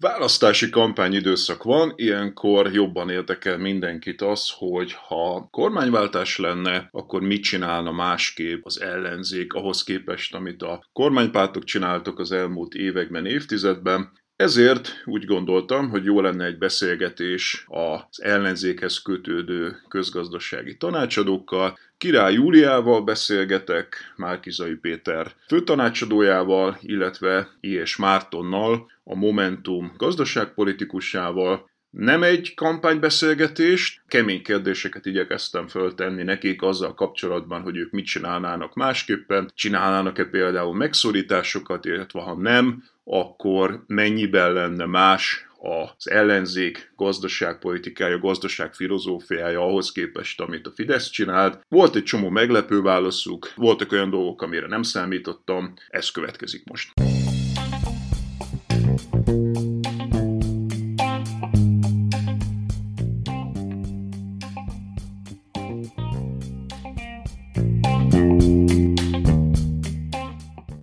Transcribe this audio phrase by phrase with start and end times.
[0.00, 7.92] Választási kampányidőszak van, ilyenkor jobban érdekel mindenkit az, hogy ha kormányváltás lenne, akkor mit csinálna
[7.92, 15.24] másképp az ellenzék ahhoz képest, amit a kormánypártok csináltak az elmúlt években, évtizedben, ezért úgy
[15.24, 21.78] gondoltam, hogy jó lenne egy beszélgetés az ellenzékhez kötődő közgazdasági tanácsadókkal.
[22.00, 27.96] Király Júliával beszélgetek, Márkizai Péter főtanácsadójával, illetve I.S.
[27.96, 37.76] Mártonnal, a Momentum gazdaságpolitikusával, nem egy kampánybeszélgetést, kemény kérdéseket igyekeztem föltenni nekik azzal kapcsolatban, hogy
[37.76, 46.10] ők mit csinálnának másképpen, csinálnának-e például megszorításokat, illetve ha nem, akkor mennyiben lenne más az
[46.10, 51.64] ellenzék gazdaságpolitikája, gazdaságfilozófiája ahhoz képest, amit a Fidesz csinált.
[51.68, 56.92] Volt egy csomó meglepő válaszuk, voltak olyan dolgok, amire nem számítottam, ez következik most.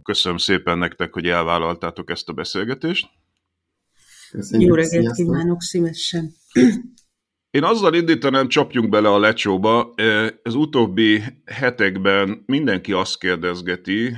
[0.03, 3.09] Köszönöm szépen nektek, hogy elvállaltátok ezt a beszélgetést.
[4.31, 6.33] Köszönjük, Jó reggelt kívánok szívesen.
[7.49, 9.93] Én azzal indítanám, csapjunk bele a lecsóba.
[10.43, 14.15] Ez utóbbi hetekben mindenki azt kérdezgeti,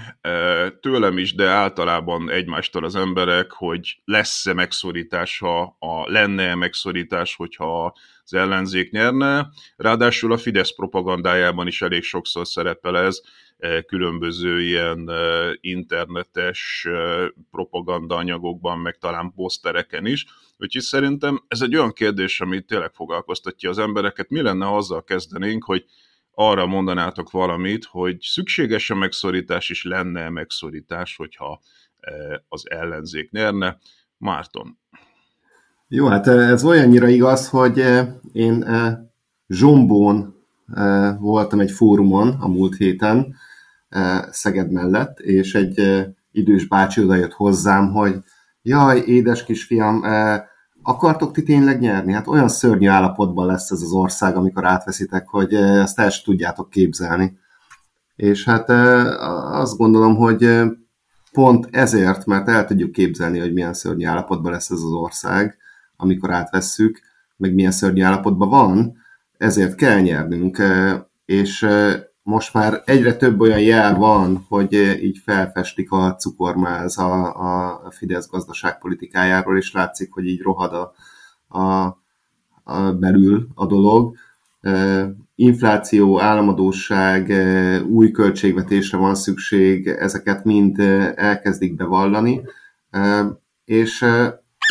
[0.79, 7.93] tőlem is, de általában egymástól az emberek, hogy lesz-e megszorítás, ha a, lenne-e megszorítás, hogyha
[8.31, 9.49] az ellenzék nyerne.
[9.75, 13.21] Ráadásul a Fidesz propagandájában is elég sokszor szerepel ez,
[13.85, 15.11] különböző ilyen
[15.59, 16.87] internetes
[17.51, 20.25] propagandaanyagokban, meg talán posztereken is.
[20.57, 24.29] Úgyhogy szerintem ez egy olyan kérdés, ami tényleg foglalkoztatja az embereket.
[24.29, 25.85] Mi lenne, ha azzal kezdenénk, hogy
[26.31, 31.61] arra mondanátok valamit, hogy szükséges a megszorítás, és lenne megszorítás, hogyha
[32.47, 33.77] az ellenzék nyerne.
[34.17, 34.79] Márton.
[35.91, 37.83] Jó, hát ez olyannyira igaz, hogy
[38.31, 38.65] én
[39.47, 40.35] Zsombón
[41.19, 43.35] voltam egy fórumon a múlt héten,
[44.31, 48.23] Szeged mellett, és egy idős bácsi odajött hozzám, hogy
[48.61, 50.03] jaj, édes kisfiam,
[50.83, 52.13] akartok ti tényleg nyerni?
[52.13, 56.69] Hát olyan szörnyű állapotban lesz ez az ország, amikor átveszitek, hogy ezt el sem tudjátok
[56.69, 57.37] képzelni.
[58.15, 58.69] És hát
[59.51, 60.61] azt gondolom, hogy
[61.31, 65.57] pont ezért, mert el tudjuk képzelni, hogy milyen szörnyű állapotban lesz ez az ország,
[66.01, 66.99] amikor átvesszük,
[67.37, 68.97] meg milyen szörnyű állapotban van,
[69.37, 70.61] ezért kell nyernünk,
[71.25, 71.67] és
[72.23, 77.35] most már egyre több olyan jel van, hogy így felfestik a cukormáz a,
[77.85, 80.93] a Fidesz gazdaságpolitikájáról, és látszik, hogy így rohad a,
[81.59, 81.97] a,
[82.63, 84.15] a belül a dolog.
[85.35, 87.33] Infláció, államadóság,
[87.87, 90.79] új költségvetésre van szükség, ezeket mind
[91.15, 92.41] elkezdik bevallani,
[93.65, 94.05] és,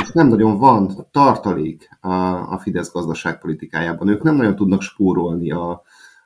[0.02, 2.12] és nem nagyon van tartalék a,
[2.52, 4.08] a Fidesz gazdaságpolitikájában.
[4.08, 5.82] Ők nem nagyon tudnak spórolni a,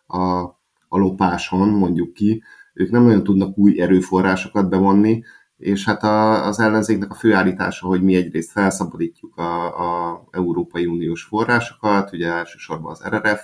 [0.07, 0.61] a
[0.93, 2.43] a lopáson, mondjuk ki,
[2.75, 5.25] ők nem nagyon tudnak új erőforrásokat bevonni,
[5.57, 11.23] és hát a, az ellenzéknek a főállítása, hogy mi egyrészt felszabadítjuk a, a Európai Uniós
[11.23, 13.41] forrásokat, ugye elsősorban az RRF,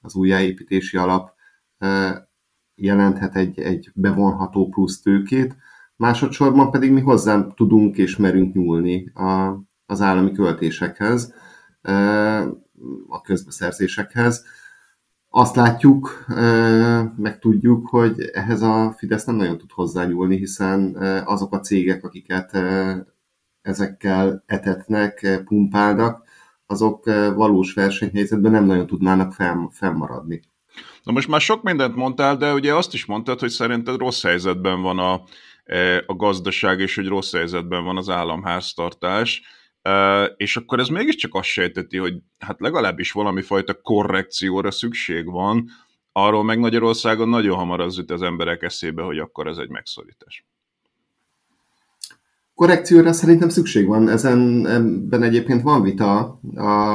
[0.00, 1.32] az újjáépítési alap
[2.74, 5.56] jelenthet egy, egy bevonható plusz tőkét,
[5.96, 11.34] másodszorban pedig mi hozzám tudunk és merünk nyúlni a, az állami költésekhez,
[13.08, 14.44] a közbeszerzésekhez,
[15.28, 16.24] azt látjuk,
[17.16, 22.58] meg tudjuk, hogy ehhez a Fidesz nem nagyon tud hozzányúlni, hiszen azok a cégek, akiket
[23.62, 26.24] ezekkel etetnek, pumpálnak,
[26.66, 27.04] azok
[27.34, 30.40] valós versenyhelyzetben nem nagyon tudnának fel, felmaradni.
[31.02, 34.82] Na most már sok mindent mondtál, de ugye azt is mondtad, hogy szerinted rossz helyzetben
[34.82, 35.22] van a,
[36.06, 39.42] a gazdaság, és hogy rossz helyzetben van az államháztartás.
[40.36, 45.70] és akkor ez mégiscsak azt sejteti, hogy hát legalábbis valami fajta korrekcióra szükség van,
[46.12, 50.46] arról meg Magyarországon nagyon hamar az jut az emberek eszébe, hogy akkor ez egy megszorítás.
[52.54, 56.94] Korrekcióra szerintem szükség van, ezen ebben egyébként van vita a,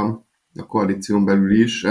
[0.55, 1.85] a koalíción belül is,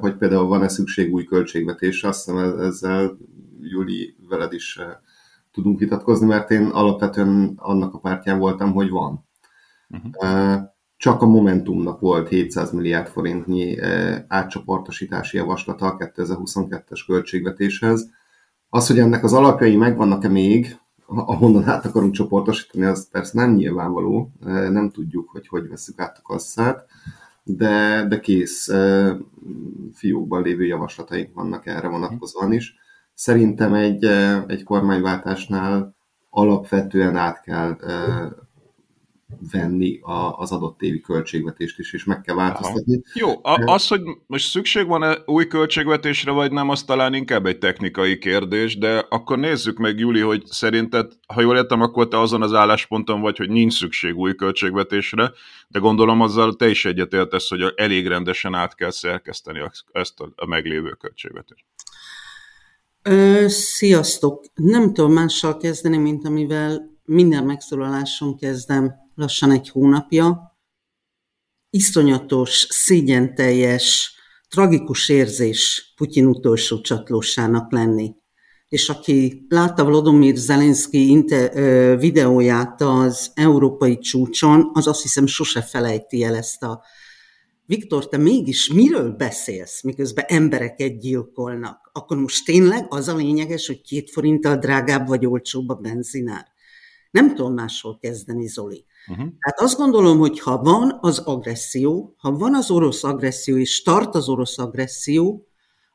[0.00, 3.18] hogy például van-e szükség új költségvetésre, azt hiszem ezzel
[3.60, 4.78] Júli veled is
[5.58, 9.24] tudunk vitatkozni, mert én alapvetően annak a pártján voltam, hogy van.
[9.88, 10.62] Uh-huh.
[10.96, 13.78] Csak a Momentumnak volt 700 milliárd forintnyi
[14.28, 18.10] átcsoportosítási javaslata a 2022-es költségvetéshez.
[18.68, 24.32] Az, hogy ennek az alapjai megvannak-e még, ahonnan át akarunk csoportosítani, az persze nem nyilvánvaló,
[24.70, 26.86] nem tudjuk, hogy hogy veszük át a kasszát,
[27.44, 28.70] de, de kész
[29.92, 32.74] fiókban lévő javaslataink vannak erre vonatkozóan is.
[33.18, 34.04] Szerintem egy,
[34.46, 35.94] egy kormányváltásnál
[36.30, 37.76] alapvetően át kell
[39.50, 42.94] venni a, az adott évi költségvetést is, és meg kell változtatni.
[42.94, 43.12] Aha.
[43.14, 47.58] Jó, a, az, hogy most szükség van-e új költségvetésre, vagy nem, az talán inkább egy
[47.58, 52.42] technikai kérdés, de akkor nézzük meg, Júli, hogy szerinted, ha jól értem, akkor te azon
[52.42, 55.32] az állásponton vagy, hogy nincs szükség új költségvetésre,
[55.68, 59.60] de gondolom azzal te is egyetértesz, hogy elég rendesen át kell szerkeszteni
[59.92, 61.64] ezt a, a meglévő költségvetést.
[63.10, 64.44] Ö, sziasztok!
[64.54, 70.58] Nem tudom mással kezdeni, mint amivel minden megszólalásom kezdem lassan egy hónapja.
[71.70, 74.14] Iszonyatos, szégyenteljes,
[74.48, 78.14] tragikus érzés Putyin utolsó csatlósának lenni.
[78.68, 81.24] És aki látta Vladimir Zelenszky
[81.98, 86.82] videóját az európai csúcson, az azt hiszem sose felejti el ezt a
[87.68, 91.90] Viktor, te mégis miről beszélsz, miközben embereket gyilkolnak?
[91.92, 96.46] Akkor most tényleg az a lényeges, hogy két forinttal drágább vagy olcsóbb a benzinár?
[97.10, 98.84] Nem tudom máshol kezdeni, Zoli.
[99.08, 99.26] Uh-huh.
[99.26, 104.14] Tehát azt gondolom, hogy ha van az agresszió, ha van az orosz agresszió, és tart
[104.14, 105.46] az orosz agresszió,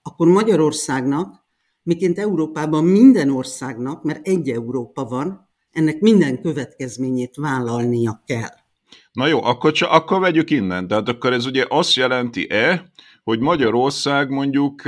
[0.02, 1.46] akkor Magyarországnak,
[1.84, 8.62] miként Európában minden országnak, mert egy Európa van, ennek minden következményét vállalnia kell.
[9.12, 10.88] Na jó, akkor, csak, akkor vegyük innen.
[10.88, 12.92] Tehát akkor ez ugye azt jelenti-e,
[13.24, 14.81] hogy Magyarország mondjuk,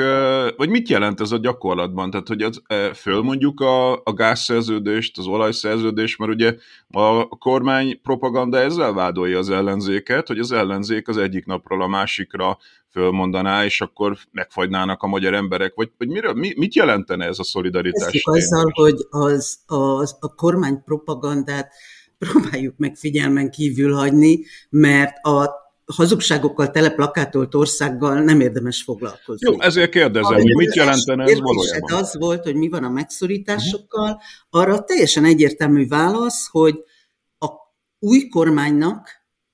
[0.58, 2.10] vagy mit jelent ez a gyakorlatban?
[2.10, 2.62] Tehát, hogy az,
[2.94, 6.56] fölmondjuk a, a gázszerződést, az olajszerződést, mert ugye
[6.90, 12.58] a kormány propaganda ezzel vádolja az ellenzéket, hogy az ellenzék az egyik napról a másikra
[12.92, 17.44] fölmondaná, és akkor megfagynának a magyar emberek, vagy, vagy miről, mi, mit jelentene ez a
[17.44, 18.14] szolidaritás?
[18.14, 21.74] Ezt azzal, hogy az, az, a kormány propagandát
[22.18, 24.40] próbáljuk meg figyelmen kívül hagyni,
[24.70, 29.52] mert a hazugságokkal tele plakátolt országgal nem érdemes foglalkozni.
[29.52, 31.94] Jó, ezért kérdezem, hogy mit jelentene ez valójában?
[31.94, 36.76] Az volt, hogy mi van a megszorításokkal, arra teljesen egyértelmű válasz, hogy
[37.38, 37.48] a
[38.00, 39.10] új kormánynak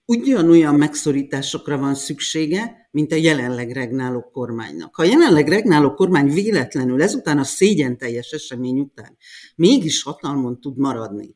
[0.06, 4.96] ugyanolyan megszorításokra van szüksége, mint a jelenleg regnáló kormánynak.
[4.96, 9.18] Ha a jelenleg regnáló kormány véletlenül ezután a szégyen teljes esemény után
[9.56, 11.36] mégis hatalmon tud maradni,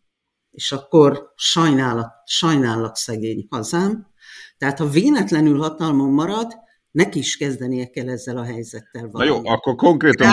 [0.55, 4.07] és akkor sajnálat, sajnálat szegény hazám,
[4.57, 6.53] tehát ha véletlenül hatalmon marad,
[6.91, 9.29] neki is kezdenie kell ezzel a helyzettel valami.
[9.29, 10.27] Na jó, akkor konkrétan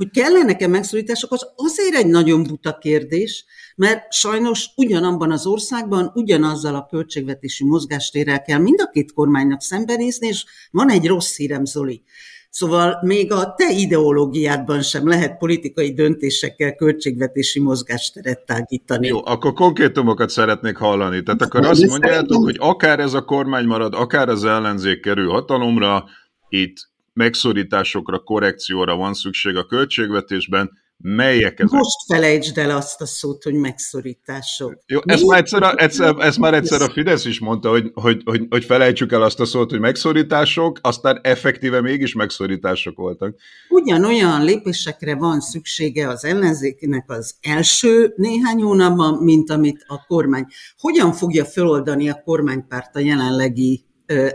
[0.00, 3.44] hogy kellene nekem megszorítások, az azért egy nagyon buta kérdés,
[3.76, 10.26] mert sajnos ugyanabban az országban ugyanazzal a költségvetési mozgástérrel kell mind a két kormánynak szembenézni,
[10.26, 12.02] és van egy rossz hírem, Zoli.
[12.50, 19.06] Szóval még a te ideológiádban sem lehet politikai döntésekkel költségvetési mozgásteret tágítani.
[19.06, 21.22] Jó, akkor konkrétumokat szeretnék hallani.
[21.22, 26.04] Tehát akkor azt mondjátok, hogy akár ez a kormány marad, akár az ellenzék kerül hatalomra,
[26.48, 26.76] itt
[27.12, 30.70] megszorításokra, korrekcióra van szükség a költségvetésben,
[31.02, 31.78] Melyek ezek?
[31.78, 34.78] Most felejtsd el azt a szót, hogy megszorítások.
[34.86, 38.22] Jó, ezt már, egyszer, a, egyszer, ezt már egyszer a Fidesz is mondta, hogy, hogy,
[38.24, 43.36] hogy, hogy felejtsük el azt a szót, hogy megszorítások, aztán effektíve mégis megszorítások voltak.
[43.68, 50.46] Ugyanolyan lépésekre van szüksége az ellenzéknek az első néhány hónapban, mint amit a kormány.
[50.78, 53.84] Hogyan fogja feloldani a kormánypárt a jelenlegi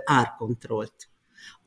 [0.05, 0.93] árkontrollt?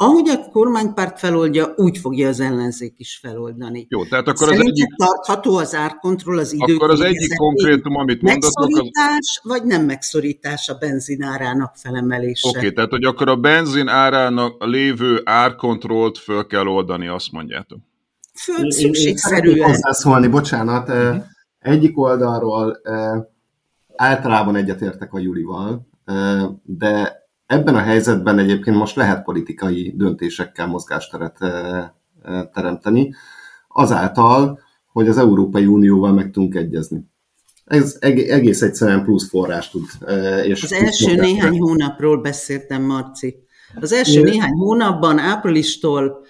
[0.00, 3.86] Ahogy a kormánypárt feloldja, úgy fogja az ellenzék is feloldani.
[3.90, 4.94] Jó, tehát akkor Szerintem az egyik...
[4.96, 6.74] tartható az árkontroll az idő.
[6.74, 8.68] Akkor az egyik konkrétum, amit mondatok...
[8.68, 9.50] Megszorítás, az...
[9.50, 12.48] vagy nem megszorítás a benzinárának felemelése?
[12.48, 17.78] Oké, okay, tehát hogy akkor a benzin árának lévő árkontrollt föl kell oldani, azt mondjátok.
[18.34, 19.68] Föl, szükségszerűen.
[19.68, 20.88] Hozzászólni, bocsánat.
[20.88, 21.24] Uh-huh.
[21.58, 22.80] Egyik oldalról
[23.96, 25.88] általában egyetértek a Julival,
[26.62, 31.78] de Ebben a helyzetben egyébként most lehet politikai döntésekkel mozgásteret eh,
[32.22, 33.14] eh, teremteni,
[33.68, 34.60] azáltal,
[34.92, 37.04] hogy az Európai Unióval meg tudunk egyezni.
[37.64, 39.84] Ez egész egyszerűen plusz forrás tud.
[40.44, 43.36] És az első néhány hónapról beszéltem, Marci.
[43.80, 46.26] Az első néhány hónapban, áprilistól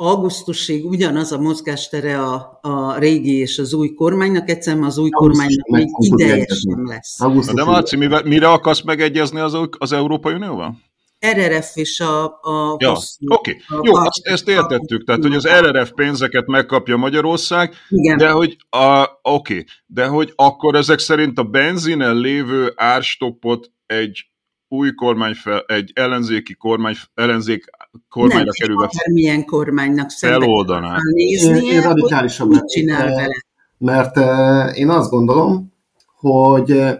[0.00, 5.66] augusztusig ugyanaz a mozgástere a, a régi és az új kormánynak, egyszerűen az új kormánynak
[5.66, 7.18] még ideje sem lesz.
[7.54, 10.78] De Marci, mire, mire akarsz megegyezni az, az Európai Unióval?
[11.26, 12.24] RRF és a...
[12.24, 13.80] a ja, oké, okay.
[13.82, 18.16] jó, a, azt, ezt értettük, tehát hogy az RRF pénzeket megkapja Magyarország, igen.
[18.16, 24.30] de hogy, a, oké, okay, de hogy akkor ezek szerint a benzinen lévő árstoppot egy
[24.68, 27.64] új kormány, fel, egy ellenzéki kormány, ellenzék
[28.08, 28.90] kormányra kerülve...
[29.04, 30.96] Nem, milyen kormánynak feloldaná.
[31.14, 33.44] Nézni, én, én radikálisabb mit csinál vele.
[33.78, 35.72] Mert uh, én azt gondolom,
[36.16, 36.92] hogy uh,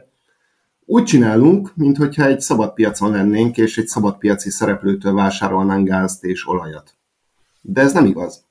[0.85, 6.49] úgy csinálunk, mintha egy szabad piacon lennénk, és egy szabad piaci szereplőtől vásárolnánk gázt és
[6.49, 6.94] olajat.
[7.61, 8.44] De ez nem igaz.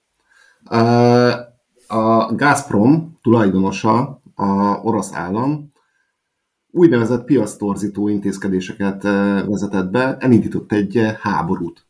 [1.88, 5.72] A Gazprom tulajdonosa, a orosz állam,
[6.72, 9.04] úgynevezett piasztorzító intézkedéseket
[9.46, 11.86] vezetett be, elindított egy háborút,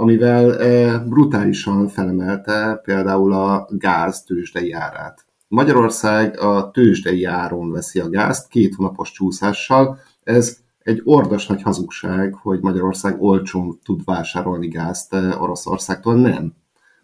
[0.00, 5.24] amivel brutálisan felemelte például a gáz tőzsdei árát.
[5.48, 9.98] Magyarország a tőzsdei áron veszi a gázt két hónapos csúszással.
[10.22, 16.14] Ez egy ordas nagy hazugság, hogy Magyarország olcsón tud vásárolni gázt Oroszországtól.
[16.14, 16.52] Nem.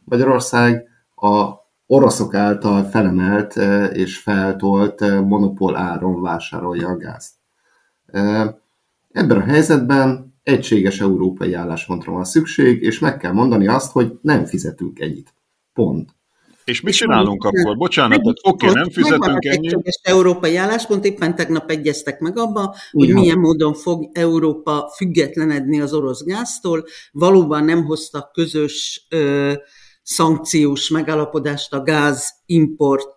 [0.05, 1.51] Magyarország a
[1.87, 3.57] oroszok által felemelt
[3.93, 7.35] és feltolt monopól áron vásárolja a gázt.
[9.13, 14.45] Ebben a helyzetben egységes európai álláspontra van szükség, és meg kell mondani azt, hogy nem
[14.45, 15.35] fizetünk ennyit.
[15.73, 16.11] Pont.
[16.65, 17.77] És mit csinálunk akkor?
[17.77, 19.73] Bocsánat, oké, okay, nem fizetünk ennyit.
[19.73, 23.21] Egységes európai álláspont, éppen tegnap egyeztek meg abba, hogy Igen.
[23.21, 26.85] milyen módon fog Európa függetlenedni az orosz gáztól.
[27.13, 29.53] Valóban nem hoztak közös ö,
[30.03, 33.15] szankciós megállapodást a gáz import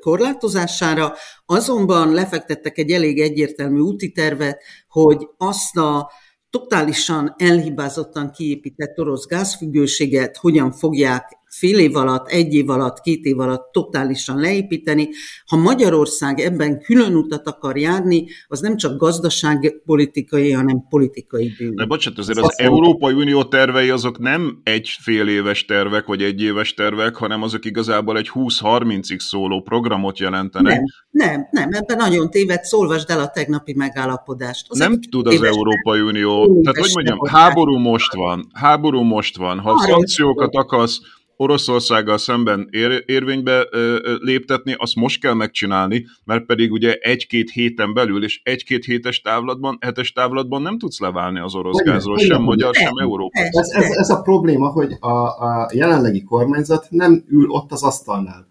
[0.00, 1.14] korlátozására,
[1.46, 6.10] azonban lefektettek egy elég egyértelmű úti tervet, hogy azt a
[6.58, 13.38] totálisan elhibázottan kiépített orosz gázfüggőséget hogyan fogják fél év alatt, egy év alatt, két év
[13.38, 15.08] alatt totálisan leépíteni.
[15.46, 21.74] Ha Magyarország ebben külön utat akar járni, az nem csak gazdaságpolitikai, hanem politikai bűn.
[21.74, 26.22] De bocsánat, azért az, az Európai Unió tervei azok nem egy fél éves tervek, vagy
[26.22, 30.80] egy éves tervek, hanem azok igazából egy 20-30-ig szóló programot jelentenek.
[31.10, 34.66] Nem, nem, nem, ebben nagyon téved, szolvasd el a tegnapi megállapodást.
[34.68, 39.58] Az nem tud az Európai Unió, tehát hogy mondjam, háború most van, háború most van,
[39.58, 41.00] ha szankciókat akarsz,
[41.36, 47.94] Oroszországgal szemben ér, érvénybe ö, léptetni, azt most kell megcsinálni, mert pedig ugye egy-két héten
[47.94, 52.42] belül, és egy-két hétes távlatban, hetes távlatban nem tudsz leválni az orosz hogy gázról, sem
[52.42, 53.40] magyar, sem Európa.
[53.40, 58.46] Ez, ez, ez a probléma, hogy a, a jelenlegi kormányzat nem ül ott az asztalnál.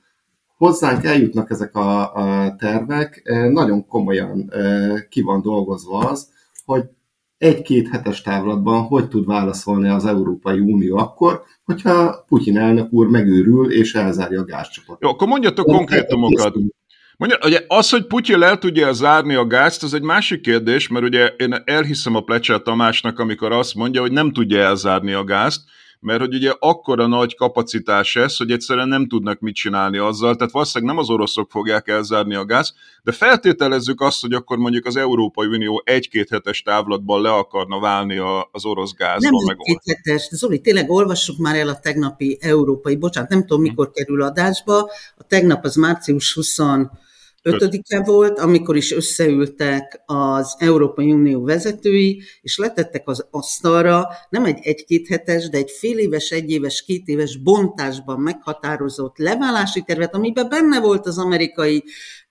[0.57, 4.51] Hozzánk eljutnak ezek a, a tervek, nagyon komolyan
[5.09, 6.29] ki van dolgozva az,
[6.65, 6.83] hogy
[7.37, 13.71] egy-két hetes távlatban hogy tud válaszolni az Európai Unió akkor, hogyha Putyin elnök úr megőrül
[13.71, 15.01] és elzárja a gázcsapatot.
[15.01, 16.55] Jó, akkor mondjatok konkrétumokat.
[17.17, 21.05] Mondja, ugye az, hogy Putyin el tudja zárni a gázt, az egy másik kérdés, mert
[21.05, 25.61] ugye én elhiszem a Plecser Tamásnak, amikor azt mondja, hogy nem tudja elzárni a gázt,
[26.05, 30.51] mert hogy ugye akkora nagy kapacitás ez, hogy egyszerűen nem tudnak mit csinálni azzal, tehát
[30.51, 34.95] valószínűleg nem az oroszok fogják elzárni a gáz, de feltételezzük azt, hogy akkor mondjuk az
[34.95, 38.17] Európai Unió egy-két hetes távlatban le akarna válni
[38.51, 39.43] az orosz gázban.
[39.45, 43.91] Nem egy-két hetes, Zoli, tényleg olvassuk már el a tegnapi európai, bocsánat, nem tudom mikor
[43.91, 44.79] kerül adásba,
[45.17, 46.59] a tegnap az március 20
[47.45, 54.59] ötödike volt, amikor is összeültek az Európai Unió vezetői, és letettek az asztalra nem egy
[54.61, 60.49] egy-két hetes, de egy fél éves, egy éves, két éves bontásban meghatározott leválási tervet, amiben
[60.49, 61.83] benne volt az amerikai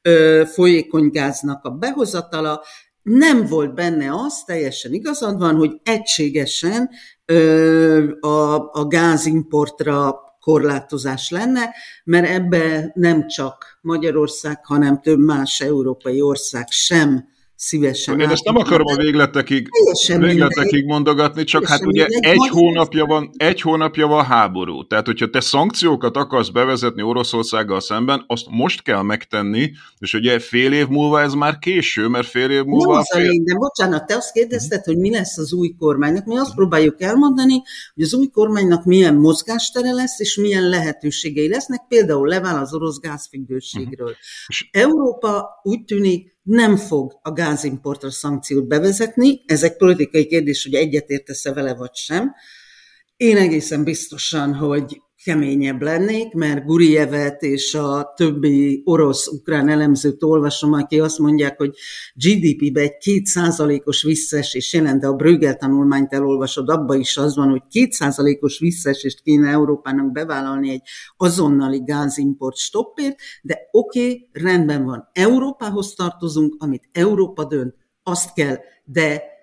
[0.02, 2.62] ö, folyékonygáznak a behozatala,
[3.02, 6.90] nem volt benne az, teljesen igazad van, hogy egységesen
[7.24, 11.74] ö, a, a gázimportra korlátozás lenne,
[12.04, 18.20] mert ebbe nem csak Magyarország, hanem több más európai ország sem szívesen.
[18.20, 19.68] Én ezt nem akarom a végletekig,
[20.18, 24.86] végletekig mondogatni, csak hát ugye egy hónapja, van, egy hónapja van háború.
[24.86, 30.72] Tehát, hogyha te szankciókat akarsz bevezetni Oroszországgal szemben, azt most kell megtenni, és ugye fél
[30.72, 32.92] év múlva ez már késő, mert fél év múlva...
[32.92, 33.20] Nem az fél...
[33.20, 36.24] a lényeg, de bocsánat, te azt kérdezted, hogy mi lesz az új kormánynak.
[36.24, 37.62] Mi azt próbáljuk elmondani,
[37.94, 42.98] hogy az új kormánynak milyen mozgástere lesz, és milyen lehetőségei lesznek, például levál az orosz
[42.98, 44.08] gázfüggőségről.
[44.08, 44.82] Uh-huh.
[44.82, 51.52] Európa úgy tűnik, nem fog a gázimportra szankciót bevezetni, ez egy politikai kérdés, hogy egyetértesz-e
[51.52, 52.34] vele vagy sem,
[53.24, 61.00] Én egészen biztosan, hogy keményebb lennék, mert Gurievet és a többi orosz-ukrán elemzőt olvasom, aki
[61.00, 61.74] azt mondják, hogy
[62.14, 67.62] GDP-be egy kétszázalékos visszaesés jelent, de a Brüggel tanulmányt elolvasod, abban is az van, hogy
[67.70, 70.82] kétszázalékos visszaesést kéne Európának bevállalni egy
[71.16, 75.08] azonnali gázimport stoppért, de oké, okay, rendben van.
[75.12, 79.33] Európához tartozunk, amit Európa dönt, azt kell, de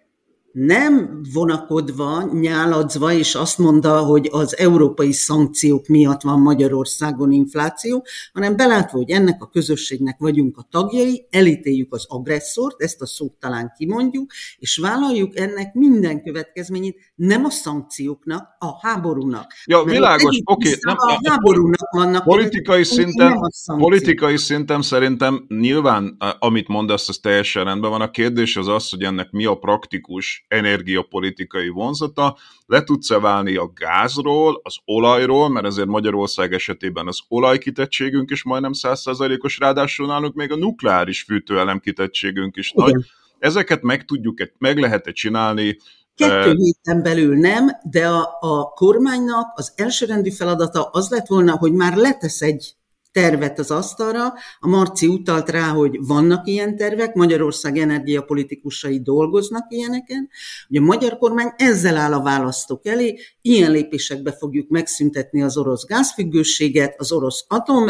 [0.51, 8.55] nem vonakodva, nyáladzva, és azt mondta, hogy az európai szankciók miatt van Magyarországon infláció, hanem
[8.55, 13.73] belátva, hogy ennek a közösségnek vagyunk a tagjai, elítéljük az agresszort, ezt a szót talán
[13.77, 19.53] kimondjuk, és vállaljuk ennek minden következményét, nem a szankcióknak, a háborúnak.
[19.65, 20.75] Ja, világos, oké.
[20.83, 22.23] Okay, a háborúnak vannak.
[22.23, 23.39] Politikai szinten,
[23.77, 28.01] politikai szinten szerintem nyilván, amit mondasz, az teljesen rendben van.
[28.01, 32.37] A kérdés az az, hogy ennek mi a praktikus energiapolitikai vonzata.
[32.65, 38.71] Le tudsz-e válni a gázról, az olajról, mert ezért Magyarország esetében az olajkitettségünk is majdnem
[38.73, 42.85] 100%-os, ráadásul nálunk még a nukleáris fűtőelem kitettségünk is Igen.
[42.85, 43.05] nagy.
[43.39, 45.77] Ezeket meg tudjuk, meg lehet-e csinálni,
[46.15, 51.73] Kettő héten belül nem, de a, a kormánynak az elsőrendű feladata az lett volna, hogy
[51.73, 52.75] már letesz egy
[53.11, 54.33] tervet az asztalra.
[54.59, 60.29] A Marci utalt rá, hogy vannak ilyen tervek, Magyarország energiapolitikusai dolgoznak ilyeneken,
[60.67, 65.85] hogy a magyar kormány ezzel áll a választók elé, ilyen lépésekbe fogjuk megszüntetni az orosz
[65.85, 67.89] gázfüggőséget, az orosz atom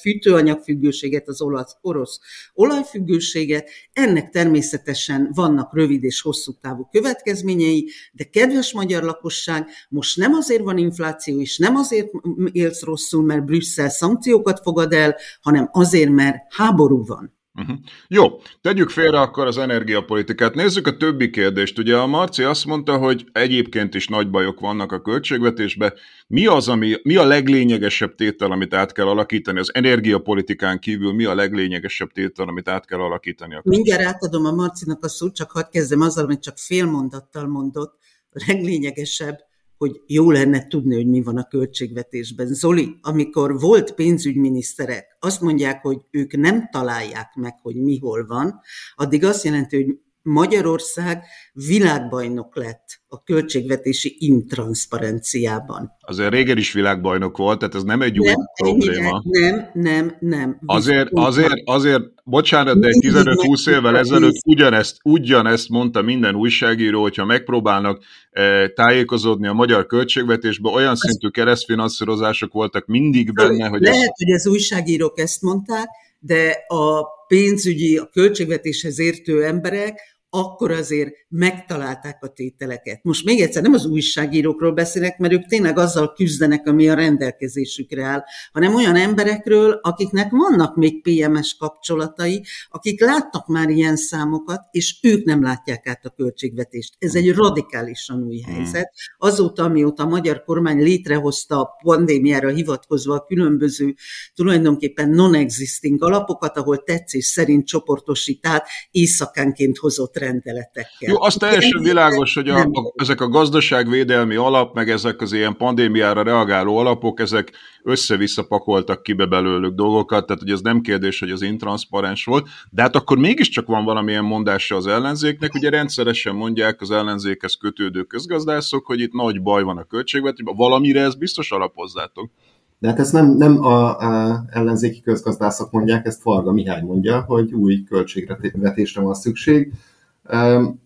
[0.00, 2.18] fűtőanyagfüggőséget, az orosz, orosz
[2.54, 3.68] olajfüggőséget.
[3.92, 10.62] Ennek természetesen vannak rövid és hosszú távú következményei, de kedves magyar lakosság, most nem azért
[10.62, 12.10] van infláció, és nem azért
[12.52, 17.32] élsz rosszul, mert Brüsszel szankció szankciókat fogad el, hanem azért, mert háború van.
[17.60, 17.76] Uh-huh.
[18.08, 20.54] Jó, tegyük félre akkor az energiapolitikát.
[20.54, 21.78] Nézzük a többi kérdést.
[21.78, 25.92] Ugye a Marci azt mondta, hogy egyébként is nagy bajok vannak a költségvetésben.
[26.26, 29.58] Mi az, ami, mi a leglényegesebb tétel, amit át kell alakítani?
[29.58, 33.60] Az energiapolitikán kívül mi a leglényegesebb tétel, amit át kell alakítani?
[33.62, 37.98] Mindjárt átadom a Marcinak a szót, csak hadd kezdem azzal, amit csak fél mondattal mondott.
[38.30, 39.38] A leglényegesebb
[39.76, 42.46] hogy jó lenne tudni, hogy mi van a költségvetésben.
[42.46, 48.60] Zoli, amikor volt pénzügyminiszterek, azt mondják, hogy ők nem találják meg, hogy mi hol van,
[48.94, 55.92] addig azt jelenti, hogy Magyarország világbajnok lett a költségvetési intranszparenciában.
[56.00, 59.22] Azért régen is világbajnok volt, tehát ez nem egy új nem, probléma.
[59.24, 60.58] Nem, nem, nem.
[60.66, 68.02] Azért, azért, azért, bocsánat, de 15-20 évvel ezelőtt ugyanezt, ugyanezt mondta minden újságíró, hogyha megpróbálnak
[68.30, 73.80] eh, tájékozódni a magyar költségvetésbe, olyan szintű keresztfinanszírozások voltak mindig benne, hogy...
[73.80, 74.24] Lehet, ez...
[74.24, 82.22] hogy az újságírók ezt mondták, de a pénzügyi, a költségvetéshez értő emberek akkor azért megtalálták
[82.22, 83.02] a tételeket.
[83.02, 88.04] Most még egyszer nem az újságírókról beszélek, mert ők tényleg azzal küzdenek, ami a rendelkezésükre
[88.04, 94.98] áll, hanem olyan emberekről, akiknek vannak még PMS kapcsolatai, akik láttak már ilyen számokat, és
[95.02, 96.94] ők nem látják át a költségvetést.
[96.98, 98.54] Ez egy radikálisan új hmm.
[98.54, 98.92] helyzet.
[99.18, 103.94] Azóta, amióta a magyar kormány létrehozta a pandémiára hivatkozva a különböző
[104.34, 111.10] tulajdonképpen non-existing alapokat, ahol tetszés szerint csoportosít át éjszakánként hozott rendeletekkel.
[111.10, 115.56] Jó, az teljesen világos, hogy a, a, ezek a gazdaságvédelmi alap, meg ezek az ilyen
[115.56, 121.30] pandémiára reagáló alapok, ezek össze-vissza pakoltak kibe belőlük dolgokat, tehát hogy ez nem kérdés, hogy
[121.30, 126.80] az intranszparens volt, de hát akkor mégiscsak van valamilyen mondása az ellenzéknek, ugye rendszeresen mondják
[126.80, 132.30] az ellenzékhez kötődő közgazdászok, hogy itt nagy baj van a költségvetésben, valamire ezt biztos alapozzátok.
[132.78, 137.52] De hát ezt nem, nem a, a ellenzéki közgazdászok mondják, ezt Farga Mihály mondja, hogy
[137.52, 139.72] új költségvetésre van szükség,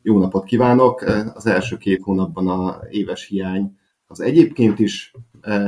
[0.03, 1.01] jó napot kívánok!
[1.35, 3.77] Az első két hónapban a éves hiány
[4.11, 5.13] az egyébként is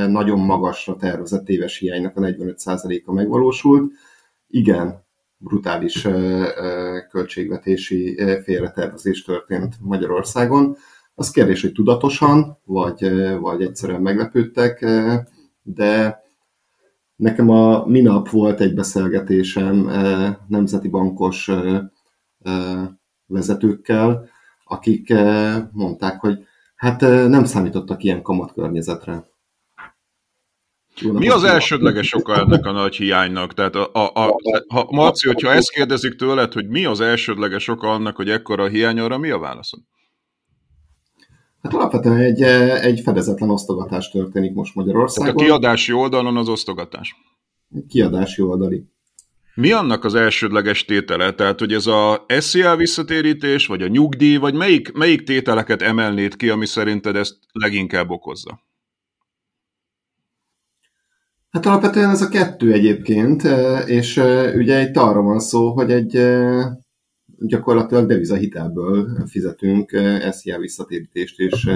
[0.09, 3.93] nagyon magasra tervezett éves hiánynak a 45%-a megvalósult.
[4.47, 5.05] Igen,
[5.37, 6.09] brutális
[7.11, 10.77] költségvetési félretervezés történt Magyarországon.
[11.15, 14.87] Az kérdés, hogy tudatosan, vagy, vagy egyszerűen meglepődtek,
[15.63, 16.23] de
[17.17, 19.91] nekem a minap volt egy beszélgetésem
[20.49, 21.51] nemzeti bankos
[23.31, 24.29] vezetőkkel,
[24.65, 26.39] akik eh, mondták, hogy
[26.75, 29.29] hát eh, nem számítottak ilyen kamatkörnyezetre.
[31.03, 33.55] Mi az elsődleges oka ennek a nagy hiánynak?
[33.55, 37.89] Tehát a, a, a, ha, Marci, hogyha ezt kérdezik tőled, hogy mi az elsődleges oka
[37.89, 39.81] annak, hogy ekkora a hiány, arra mi a válaszod?
[41.63, 45.37] Hát alapvetően egy, eh, egy fedezetlen osztogatás történik most Magyarországon.
[45.37, 47.17] Tehát a kiadási oldalon az osztogatás.
[47.89, 48.85] Kiadási oldali.
[49.61, 51.33] Mi annak az elsődleges tétele?
[51.35, 56.49] Tehát, hogy ez a SZIA visszatérítés, vagy a nyugdíj, vagy melyik, melyik tételeket emelnéd ki,
[56.49, 58.61] ami szerinted ezt leginkább okozza?
[61.51, 63.43] Hát alapvetően ez a kettő egyébként,
[63.87, 64.17] és
[64.55, 66.19] ugye itt arra van szó, hogy egy
[67.39, 69.91] gyakorlatilag devizahitelből fizetünk
[70.31, 71.71] SZIA visszatérítést és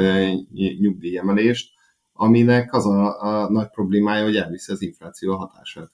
[0.79, 1.73] nyugdíjemelést,
[2.13, 5.94] aminek az a, a nagy problémája, hogy elviszi az infláció hatását.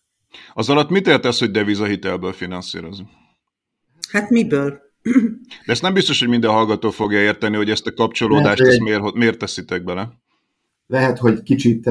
[0.54, 3.08] Az alatt mit értesz, hogy devizahitelből finanszírozunk?
[4.10, 4.80] Hát miből?
[5.66, 9.14] De ezt nem biztos, hogy minden hallgató fogja érteni, hogy ezt a kapcsolódást ezt miért,
[9.14, 10.08] miért teszitek bele.
[10.86, 11.86] Lehet, hogy kicsit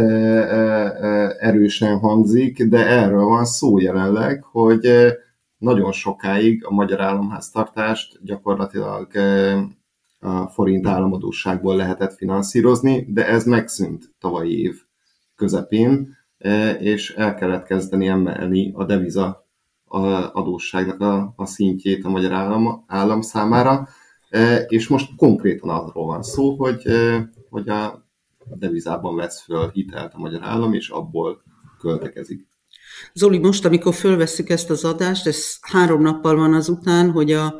[1.39, 4.89] erősen hangzik, de erről van szó jelenleg, hogy
[5.57, 9.07] nagyon sokáig a magyar államháztartást gyakorlatilag
[10.19, 14.75] a forint államadóságból lehetett finanszírozni, de ez megszűnt tavalyi év
[15.35, 16.17] közepén,
[16.79, 19.47] és el kellett kezdeni emelni a deviza
[20.33, 23.87] adósságnak a, a szintjét a magyar állam, állam számára,
[24.67, 26.83] és most konkrétan arról van szó, hogy,
[27.49, 28.07] hogy a
[28.45, 31.43] devizában vesz föl hitelt a magyar állam, és abból
[31.79, 32.47] költekezik.
[33.13, 37.55] Zoli, most, amikor fölveszük ezt az adást, ez három nappal van azután, hogy a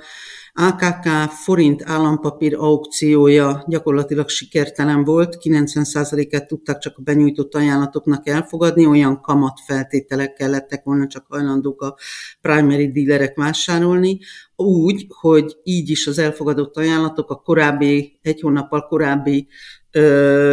[0.61, 9.21] AKK forint állampapír aukciója gyakorlatilag sikertelen volt, 90%-et tudták csak a benyújtott ajánlatoknak elfogadni, olyan
[9.21, 11.95] kamat feltételekkel lettek volna csak hajlandók a
[12.41, 14.19] primary dealerek vásárolni,
[14.55, 19.47] úgy, hogy így is az elfogadott ajánlatok a korábbi, egy hónappal korábbi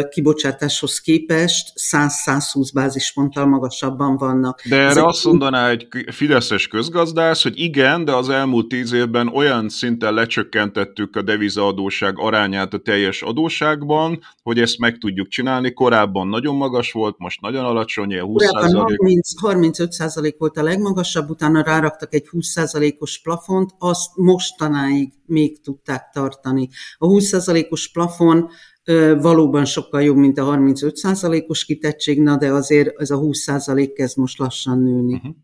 [0.09, 4.63] kibocsátáshoz képest 100-120 bázisponttal magasabban vannak.
[4.69, 9.29] De erre Ezek azt mondaná egy fideszes közgazdász, hogy igen, de az elmúlt tíz évben
[9.29, 15.73] olyan szinten lecsökkentettük a devizaadóság arányát a teljes adóságban, hogy ezt meg tudjuk csinálni.
[15.73, 21.31] Korábban nagyon magas volt, most nagyon alacsony, ilyen 20 30, 35 százalék volt a legmagasabb,
[21.31, 26.69] utána ráraktak egy 20 százalékos plafont, azt mostanáig még tudták tartani.
[26.99, 28.51] A 20 százalékos plafon
[29.21, 34.39] valóban sokkal jobb, mint a 35%-os kitettség, na de azért ez a 20% kezd most
[34.39, 35.15] lassan nőni.
[35.15, 35.35] Uh-huh.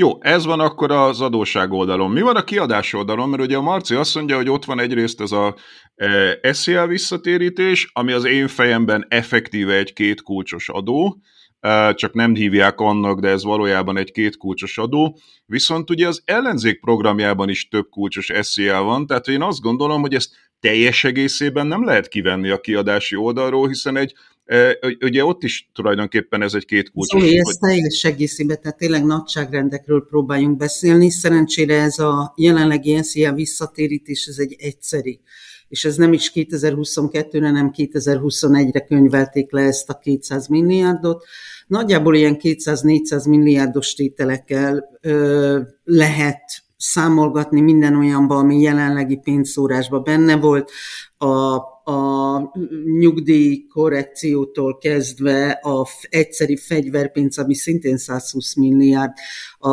[0.00, 2.10] Jó, ez van akkor az adósság oldalon.
[2.10, 3.28] Mi van a kiadás oldalon?
[3.28, 5.56] Mert ugye a Marci azt mondja, hogy ott van egyrészt ez a
[5.94, 11.20] e, SZL visszatérítés, ami az én fejemben effektíve egy két kulcsos adó,
[11.60, 15.18] e, csak nem hívják annak, de ez valójában egy két kulcsos adó.
[15.46, 20.14] Viszont ugye az ellenzék programjában is több kulcsos SZL van, tehát én azt gondolom, hogy
[20.14, 25.70] ezt teljes egészében nem lehet kivenni a kiadási oldalról, hiszen egy e, ugye ott is
[25.74, 27.22] tulajdonképpen ez egy két kulcsos...
[27.22, 31.10] Szóval ez teljes egészében, tehát tényleg nagyságrendekről próbáljunk beszélni.
[31.10, 35.20] Szerencsére ez a jelenlegi SZIA visszatérítés, ez egy egyszeri
[35.68, 41.24] és ez nem is 2022-re, nem 2021-re könyvelték le ezt a 200 milliárdot.
[41.66, 46.42] Nagyjából ilyen 200-400 milliárdos tételekkel ö, lehet
[46.78, 50.70] számolgatni minden olyanba, ami jelenlegi pénzszórásban benne volt,
[51.16, 51.56] a,
[51.90, 52.52] a
[52.98, 59.12] nyugdíj korrekciótól kezdve a egyszeri fegyverpénz, ami szintén 120 milliárd,
[59.58, 59.68] a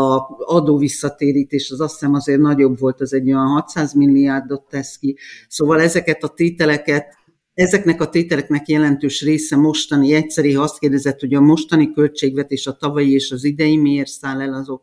[0.46, 5.18] adóvisszatérítés az azt hiszem azért nagyobb volt, az egy olyan 600 milliárdot tesz ki.
[5.48, 11.34] Szóval ezeket a tételeket Ezeknek a tételeknek jelentős része mostani, egyszerű, ha azt kérdezett, hogy
[11.34, 14.82] a mostani költségvetés, a tavalyi és az idei miért száll el, azok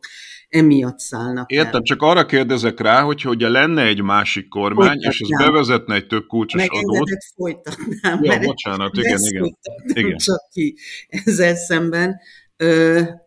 [0.53, 1.81] emiatt szállnak Értem, el.
[1.81, 5.11] csak arra kérdezek rá, hogyha ugye lenne egy másik kormány, Folytatnám.
[5.11, 7.23] és ez bevezetne egy több kulcsos Megengedett, adót.
[7.35, 8.23] folytatnám.
[8.23, 9.57] Ja, bocsánat, igen, igen.
[9.93, 10.17] igen.
[10.17, 12.19] Csak ki ezzel szemben.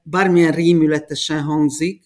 [0.02, 2.04] Bármilyen rémületesen hangzik,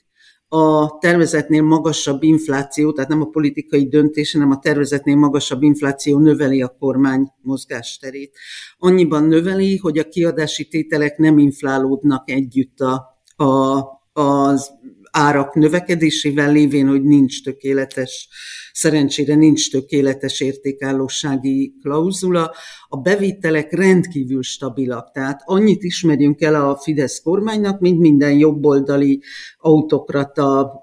[0.52, 6.62] a tervezetnél magasabb infláció, tehát nem a politikai döntés, hanem a tervezetnél magasabb infláció növeli
[6.62, 8.38] a kormány mozgásterét.
[8.78, 14.70] Annyiban növeli, hogy a kiadási tételek nem inflálódnak együtt a, a, az
[15.10, 18.28] árak növekedésével lévén, hogy nincs tökéletes,
[18.72, 22.54] szerencsére nincs tökéletes értékállósági klauzula.
[22.88, 29.22] A bevételek rendkívül stabilak, tehát annyit ismerjünk el a Fidesz kormánynak, mint minden jobboldali
[29.58, 30.80] autokrata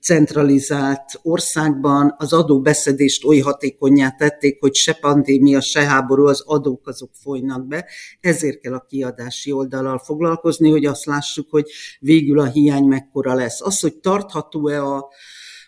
[0.00, 7.10] centralizált országban az adóbeszedést oly hatékonyá tették, hogy se pandémia, se háború, az adók azok
[7.22, 7.86] folynak be.
[8.20, 13.60] Ezért kell a kiadási oldalal foglalkozni, hogy azt lássuk, hogy végül a hiány mekkora lesz.
[13.60, 15.08] Az, hogy tartható-e a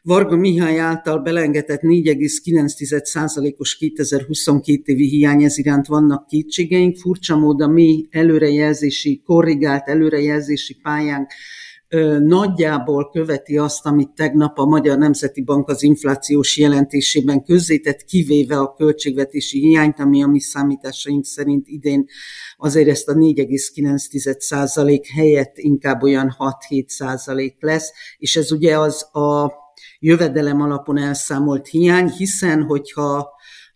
[0.02, 6.96] Varga Mihály által belengedett 4,9%-os 2022 évi hiány ez iránt vannak kétségeink.
[6.96, 11.30] Furcsa módon mi előrejelzési, korrigált előrejelzési pályánk
[12.18, 18.74] nagyjából követi azt, amit tegnap a Magyar Nemzeti Bank az inflációs jelentésében közzétett, kivéve a
[18.74, 22.04] költségvetési hiányt, ami a mi számításaink szerint idén
[22.56, 26.36] azért ezt a 4,9% helyett inkább olyan
[26.68, 29.52] 6-7% lesz, és ez ugye az a
[30.00, 33.30] jövedelem alapon elszámolt hiány, hiszen hogyha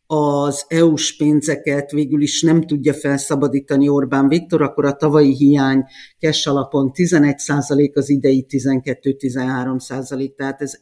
[0.07, 5.85] az EU-s pénzeket végül is nem tudja felszabadítani Orbán Viktor, akkor a tavalyi hiány
[6.25, 10.35] cash alapon 11 százalék, az idei 12-13 százalék.
[10.35, 10.79] Tehát ez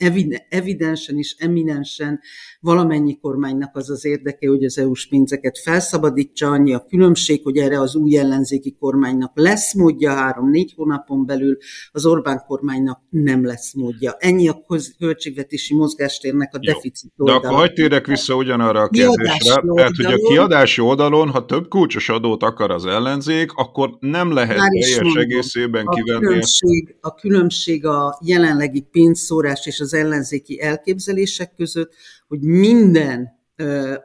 [0.48, 2.20] evidensen és eminensen
[2.60, 7.80] valamennyi kormánynak az az érdeke, hogy az EU-s pénzeket felszabadítsa, annyi a különbség, hogy erre
[7.80, 11.56] az új ellenzéki kormánynak lesz módja három-négy hónapon belül,
[11.92, 14.16] az Orbán kormánynak nem lesz módja.
[14.18, 14.64] Ennyi a
[14.98, 17.40] költségvetési mozgástérnek a deficit oldala.
[17.40, 19.62] De akkor hagyd térek vissza ugyanarra a kérdésre.
[19.74, 24.56] Tehát, hogy a kiadási oldalon, ha több kulcsos adót akar az ellenzék, akkor nem lehet
[24.56, 24.98] teljes
[25.32, 26.24] egészében a kivenni.
[26.24, 31.94] Különbség, a különbség a jelenlegi pénzszórás és az ellenzéki elképzelések között,
[32.28, 33.28] hogy minden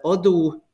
[0.01, 0.67] adó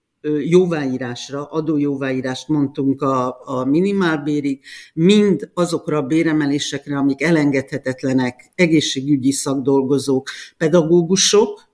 [0.43, 4.63] jóváírásra, adójóváírást mondtunk a, a minimálbérig,
[4.93, 11.71] mind azokra a béremelésekre, amik elengedhetetlenek, egészségügyi szakdolgozók, pedagógusok,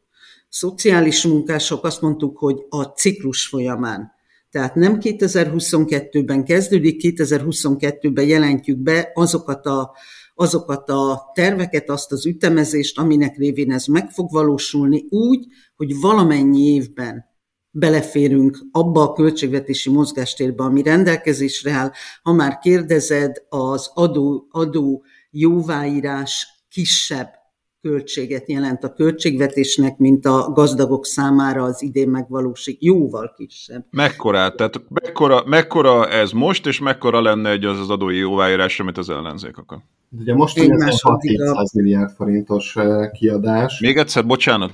[0.49, 4.11] szociális munkások, azt mondtuk, hogy a ciklus folyamán.
[4.51, 9.95] Tehát nem 2022-ben kezdődik, 2022-ben jelentjük be azokat a,
[10.35, 16.73] azokat a terveket, azt az ütemezést, aminek révén ez meg fog valósulni úgy, hogy valamennyi
[16.73, 17.25] évben
[17.71, 21.91] beleférünk abba a költségvetési mozgástérbe, ami rendelkezésre áll.
[22.23, 27.38] Ha már kérdezed, az adó, adó jóváírás kisebb
[27.81, 33.85] költséget jelent a költségvetésnek, mint a gazdagok számára az idén megvalósít, jóval kisebb.
[33.91, 34.55] Mekkora?
[34.55, 39.09] Tehát mekkora, mekkora ez most, és mekkora lenne egy az az adói jóváírás, amit az
[39.09, 39.77] ellenzék akar?
[40.19, 42.75] Ugye most ez 600 milliárd forintos
[43.11, 43.79] kiadás.
[43.79, 44.71] Még egyszer, bocsánat.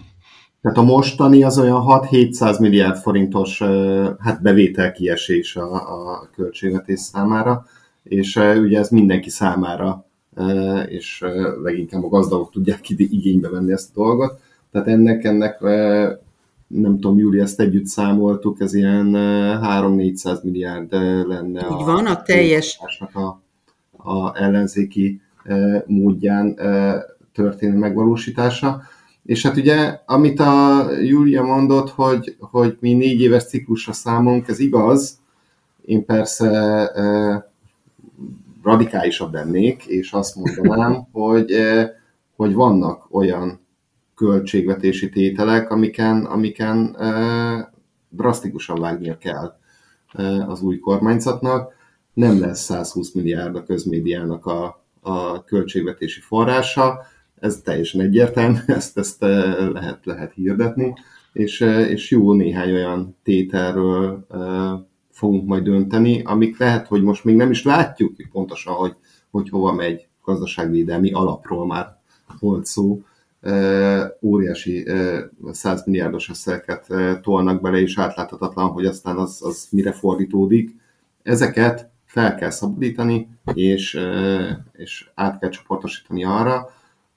[0.61, 3.61] Tehát a mostani az olyan 6-700 milliárd forintos
[4.19, 7.65] hát bevétel kiesés a, a költségvetés számára,
[8.03, 10.05] és ugye ez mindenki számára
[10.87, 11.23] és
[11.63, 14.39] leginkább a gazdagok tudják igénybe venni ezt a dolgot.
[14.71, 15.59] Tehát ennek, ennek
[16.67, 20.91] nem tudom, Júli, ezt együtt számoltuk, ez ilyen 3-400 milliárd
[21.27, 22.79] lenne Így a, van, a teljes
[23.13, 23.19] a,
[24.09, 25.21] a ellenzéki
[25.85, 26.55] módján
[27.33, 28.81] történő megvalósítása.
[29.25, 34.59] És hát ugye, amit a Júlia mondott, hogy, hogy mi négy éves ciklusra számolunk, ez
[34.59, 35.19] igaz.
[35.81, 36.91] Én persze
[38.65, 41.89] radikálisabb lennék, és azt mondanám, hogy, eh,
[42.35, 43.59] hogy vannak olyan
[44.15, 47.65] költségvetési tételek, amiken, amiken eh,
[48.09, 49.57] drasztikusan vágnia kell
[50.13, 51.73] eh, az új kormányzatnak.
[52.13, 56.99] Nem lesz 120 milliárd a közmédiának a, a költségvetési forrása,
[57.39, 59.21] ez teljesen egyértelmű, ezt, ezt
[59.71, 60.93] lehet, lehet hirdetni,
[61.33, 64.25] és, és jó néhány olyan tételről
[65.15, 68.95] fogunk majd dönteni, amik lehet, hogy most még nem is látjuk pontosan, hogy,
[69.31, 71.97] hogy hova megy gazdaságvédelmi alapról már
[72.39, 73.01] volt szó.
[74.21, 74.87] Óriási
[75.51, 76.87] 100 milliárdos összeget
[77.21, 80.75] tolnak bele, és átláthatatlan, hogy aztán az, az mire fordítódik.
[81.23, 83.99] Ezeket fel kell szabadítani, és,
[84.71, 86.69] és át kell csoportosítani arra,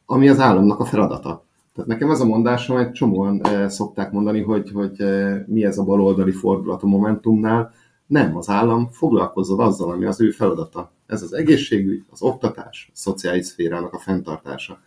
[0.06, 1.44] ami az államnak a feladata.
[1.74, 5.04] Tehát nekem az a mondásom, egy csomóan szokták mondani, hogy, hogy
[5.46, 7.72] mi ez a baloldali fordulat a Momentumnál,
[8.08, 10.90] nem, az állam foglalkozzon azzal, ami az ő feladata.
[11.06, 14.78] Ez az egészségügy, az oktatás, a szociális szférának a fenntartása.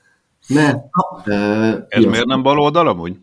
[0.47, 0.73] Ne.
[1.25, 1.35] De,
[1.89, 3.17] ez miért nem baloldal amúgy?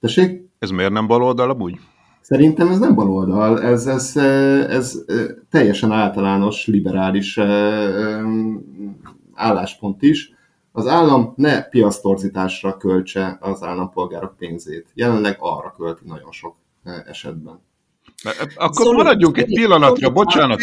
[0.00, 0.48] Tessék?
[0.58, 1.78] Ez miért nem baloldal amúgy?
[2.20, 5.04] Szerintem ez nem baloldal, ez, ez, ez, ez
[5.50, 7.38] teljesen általános, liberális
[9.34, 10.32] álláspont is.
[10.72, 14.90] Az állam ne piasztorzításra költse az állampolgárok pénzét.
[14.94, 16.56] Jelenleg arra költi nagyon sok
[17.06, 17.60] esetben.
[18.54, 20.60] Akkor szóval, maradjunk egy pillanatra, bocsánat.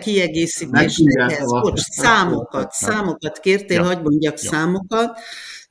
[0.00, 3.84] kiegészítéshez, bocs, számokat, számokat kértél, ja.
[3.84, 4.48] hagyd mondjak ja.
[4.50, 5.18] számokat.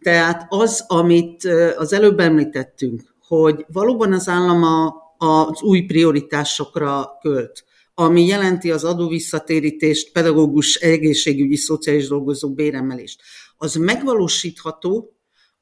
[0.01, 1.43] Tehát az, amit
[1.77, 8.83] az előbb említettünk, hogy valóban az állam a, az új prioritásokra költ, ami jelenti az
[8.83, 13.21] adóvisszatérítést, pedagógus, egészségügyi, szociális dolgozó béremelést.
[13.57, 15.13] Az megvalósítható,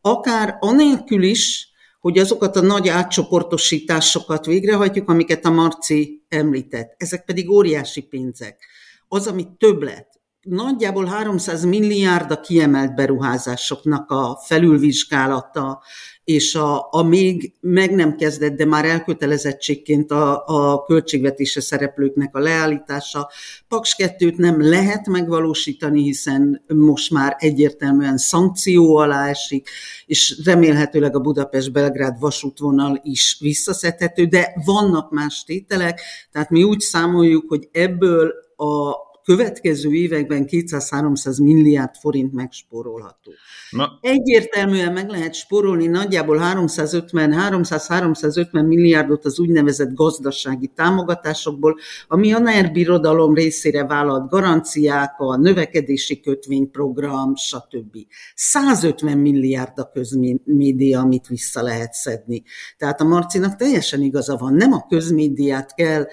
[0.01, 1.68] akár anélkül is,
[1.99, 6.93] hogy azokat a nagy átcsoportosításokat végrehajtjuk, amiket a Marci említett.
[6.97, 8.65] Ezek pedig óriási pénzek.
[9.07, 15.81] Az, ami többlet, nagyjából 300 milliárd a kiemelt beruházásoknak a felülvizsgálata,
[16.23, 22.39] és a, a még meg nem kezdett, de már elkötelezettségként a, a költségvetése szereplőknek a
[22.39, 23.29] leállítása.
[23.67, 29.69] Paks 2 nem lehet megvalósítani, hiszen most már egyértelműen szankció alá esik,
[30.05, 37.45] és remélhetőleg a Budapest-Belgrád vasútvonal is visszaszedhető, de vannak más tételek, tehát mi úgy számoljuk,
[37.47, 43.31] hogy ebből a következő években 200-300 milliárd forint megspórolható.
[43.69, 43.99] Na.
[44.01, 53.33] Egyértelműen meg lehet spórolni nagyjából 350-300-350 milliárdot az úgynevezett gazdasági támogatásokból, ami a NER birodalom
[53.33, 57.97] részére vállalt garanciák, a növekedési kötvényprogram, stb.
[58.35, 62.43] 150 milliárd a közmédia, amit vissza lehet szedni.
[62.77, 66.07] Tehát a Marcinak teljesen igaza van, nem a közmédiát kell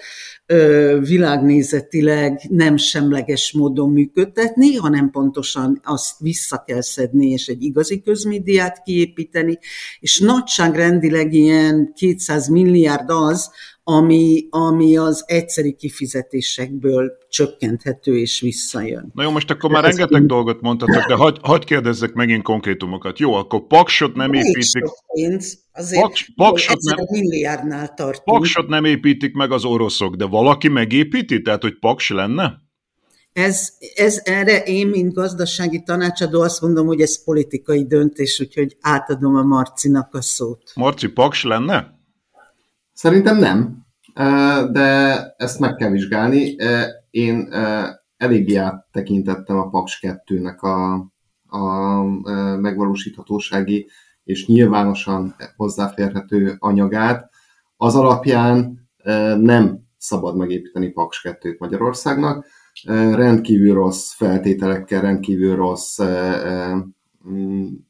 [0.45, 8.01] ö, világnézetileg nem semleges módon működtetni, hanem pontosan azt vissza kell szedni, és egy igazi
[8.01, 9.57] közmédiát kiépíteni,
[9.99, 13.51] és nagyságrendileg ilyen 200 milliárd az,
[13.89, 19.11] ami, ami az egyszeri kifizetésekből csökkenthető és visszajön.
[19.13, 20.27] Na jó, most akkor már rengeteg én...
[20.27, 23.19] dolgot mondtatok, de hagy, hagy kérdezzek megint konkrétumokat.
[23.19, 24.83] Jó, akkor paksot nem építik.
[25.13, 28.37] Pénz, azért Paks, paksot, nem, milliárdnál tartunk.
[28.37, 31.41] paksot nem építik meg az oroszok, de valaki megépíti?
[31.41, 32.66] Tehát, hogy paks lenne?
[33.37, 39.35] Ez, ez erre én, mint gazdasági tanácsadó azt mondom, hogy ez politikai döntés, úgyhogy átadom
[39.35, 40.71] a Marcinak a szót.
[40.75, 41.99] Marci, paks lenne?
[42.93, 43.85] Szerintem nem,
[44.71, 46.55] de ezt meg kell vizsgálni.
[47.09, 47.49] Én
[48.17, 50.93] eléggé áttekintettem a Paks 2-nek a,
[51.57, 52.03] a
[52.55, 53.89] megvalósíthatósági
[54.23, 57.29] és nyilvánosan hozzáférhető anyagát.
[57.75, 58.87] Az alapján
[59.37, 62.45] nem szabad megépíteni Paks 2-t Magyarországnak.
[62.85, 65.99] Rendkívül rossz feltételekkel, rendkívül rossz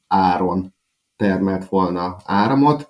[0.07, 0.73] áron
[1.15, 2.89] termelt volna áramot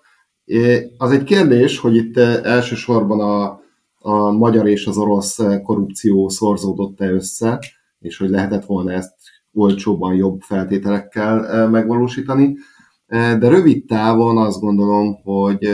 [0.97, 3.61] az egy kérdés, hogy itt elsősorban a,
[3.99, 7.59] a magyar és az orosz korrupció szorzódott-e össze,
[7.99, 9.13] és hogy lehetett volna ezt
[9.53, 12.55] olcsóban jobb feltételekkel megvalósítani.
[13.07, 15.65] De rövid távon azt gondolom, hogy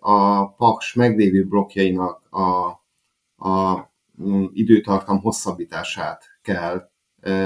[0.00, 2.46] a Paks meglévő blokkjainak a,
[3.48, 3.97] a mm,
[4.52, 6.90] időtartam hosszabbítását kell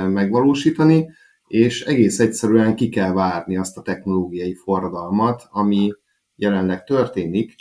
[0.08, 1.08] megvalósítani,
[1.46, 5.92] és egész egyszerűen ki kell várni azt a technológiai forradalmat, ami
[6.36, 7.54] jelenleg történik,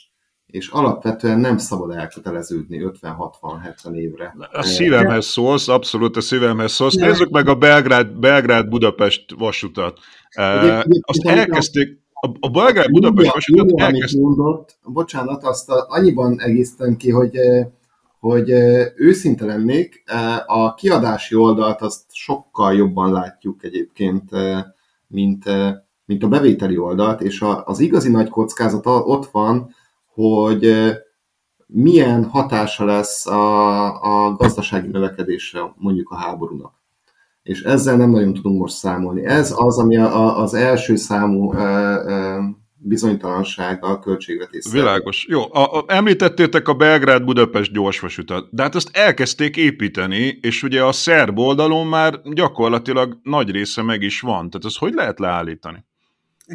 [0.46, 4.36] és alapvetően nem szabad elköteleződni 50-60-70 évre.
[4.52, 6.96] A szívemhez szólsz, abszolút a szívemhez szólsz.
[6.96, 10.00] Nézzük meg a Belgrád, Belgrád-Budapest vasutat.
[10.38, 14.22] Uh, azt elkezdték, a, a Belgrád-Budapest vasutat elkezdték.
[14.22, 17.38] Mondott, bocsánat, azt a, annyiban egészítem ki, hogy
[18.22, 18.50] hogy
[18.96, 20.04] őszinte lennék,
[20.46, 24.30] a kiadási oldalt azt sokkal jobban látjuk egyébként,
[25.08, 25.44] mint,
[26.06, 29.76] mint a bevételi oldalt, és az igazi nagy kockázat ott van,
[30.14, 30.74] hogy
[31.66, 36.74] milyen hatása lesz a, a gazdasági növekedésre mondjuk a háborúnak.
[37.44, 39.26] És ezzel nem nagyon tudunk most számolni.
[39.26, 41.54] Ez az, ami a, az első számú
[42.84, 44.66] bizonytalansága a költségvetés.
[44.72, 45.26] Világos.
[45.30, 50.92] Jó, a, a, említettétek a Belgrád-Budapest gyorsvasutat, de hát ezt elkezdték építeni, és ugye a
[50.92, 54.50] szerb oldalon már gyakorlatilag nagy része meg is van.
[54.50, 55.86] Tehát ezt hogy lehet leállítani?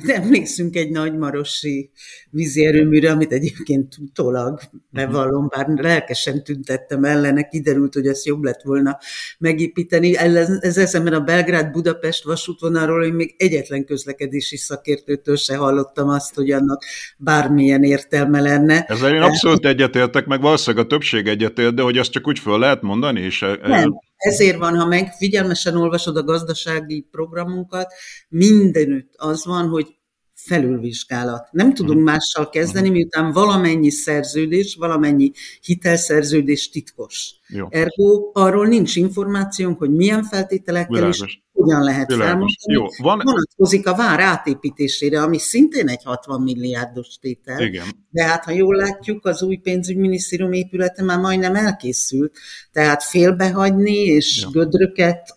[0.22, 1.90] emlékszünk egy nagymarosi
[2.30, 8.62] vízi erőműre, amit egyébként utólag bevallom, bár lelkesen tüntettem ellene, kiderült, hogy ezt jobb lett
[8.62, 8.98] volna
[9.38, 10.16] megépíteni.
[10.60, 16.84] Ez eszemben a Belgrád-Budapest vasútvonalról én még egyetlen közlekedési szakértőtől se hallottam azt, hogy annak
[17.16, 18.84] bármilyen értelme lenne.
[18.88, 22.58] Ezzel én abszolút egyetértek, meg valószínűleg a többség egyetért, de hogy azt csak úgy föl
[22.58, 23.20] lehet mondani?
[23.20, 27.92] És nem, ezért van, ha meg figyelmesen olvasod a gazdasági programunkat,
[28.28, 29.96] mindenütt az van, hogy
[30.34, 31.48] felülvizsgálat.
[31.52, 32.06] Nem tudunk mhm.
[32.06, 32.96] mással kezdeni, mhm.
[32.96, 37.34] miután valamennyi szerződés, valamennyi hitelszerződés titkos.
[37.48, 37.66] Jó.
[37.70, 41.20] Ergo arról nincs információnk, hogy milyen feltételekkel Világos.
[41.20, 42.72] és hogyan lehet felmondani.
[42.72, 43.20] Jó, van...
[43.24, 47.60] Vonatkozik a vár átépítésére, ami szintén egy 60 milliárdos tétel.
[47.60, 47.84] Igen.
[48.10, 52.38] De hát, ha jól látjuk, az új pénzügyminisztérium épülete már majdnem elkészült.
[52.72, 54.50] Tehát félbehagyni és ja.
[54.50, 55.36] gödröket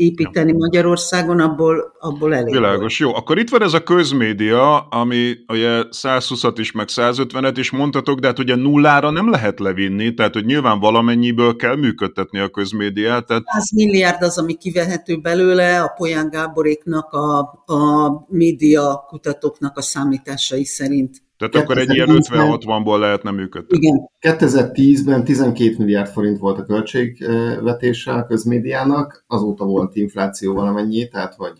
[0.00, 0.56] építeni ja.
[0.56, 2.52] Magyarországon, abból, abból elég.
[2.52, 3.14] Világos, jó.
[3.14, 8.26] Akkor itt van ez a közmédia, ami ugye 120-at is, meg 150-et is mondhatok, de
[8.26, 13.26] hát ugye nullára nem lehet levinni, tehát hogy nyilván valamennyiből kell működtetni a közmédiát.
[13.26, 13.42] Tehát...
[13.46, 20.64] 100 milliárd az, ami kivehető belőle, a Polyán Gáboréknak, a, a média kutatóknak a számításai
[20.64, 23.76] szerint Tehát akkor egy ilyen 50-60-ból lehetne működni.
[23.76, 31.34] Igen, 2010-ben 12 milliárd forint volt a költségvetése a közmédiának, azóta volt infláció valamennyi, tehát
[31.34, 31.56] hogy,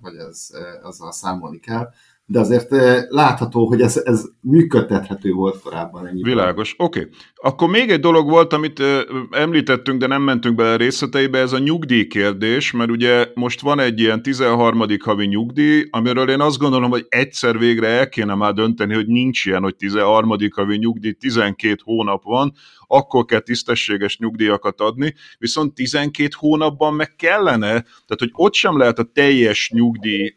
[0.00, 0.48] hogy ez,
[0.82, 1.88] azzal számolni kell
[2.26, 2.70] de azért
[3.08, 6.06] látható, hogy ez, ez működtethető volt korábban.
[6.06, 6.98] Ennyi Világos, oké.
[6.98, 7.10] Okay.
[7.34, 8.82] Akkor még egy dolog volt, amit
[9.30, 14.00] említettünk, de nem mentünk bele részleteibe, ez a nyugdíj kérdés, mert ugye most van egy
[14.00, 14.84] ilyen 13.
[15.04, 19.44] havi nyugdíj, amiről én azt gondolom, hogy egyszer végre el kéne már dönteni, hogy nincs
[19.44, 20.36] ilyen, hogy 13.
[20.54, 22.52] havi nyugdíj, 12 hónap van,
[22.86, 28.98] akkor kell tisztességes nyugdíjakat adni, viszont 12 hónapban meg kellene, tehát hogy ott sem lehet
[28.98, 30.34] a teljes nyugdíj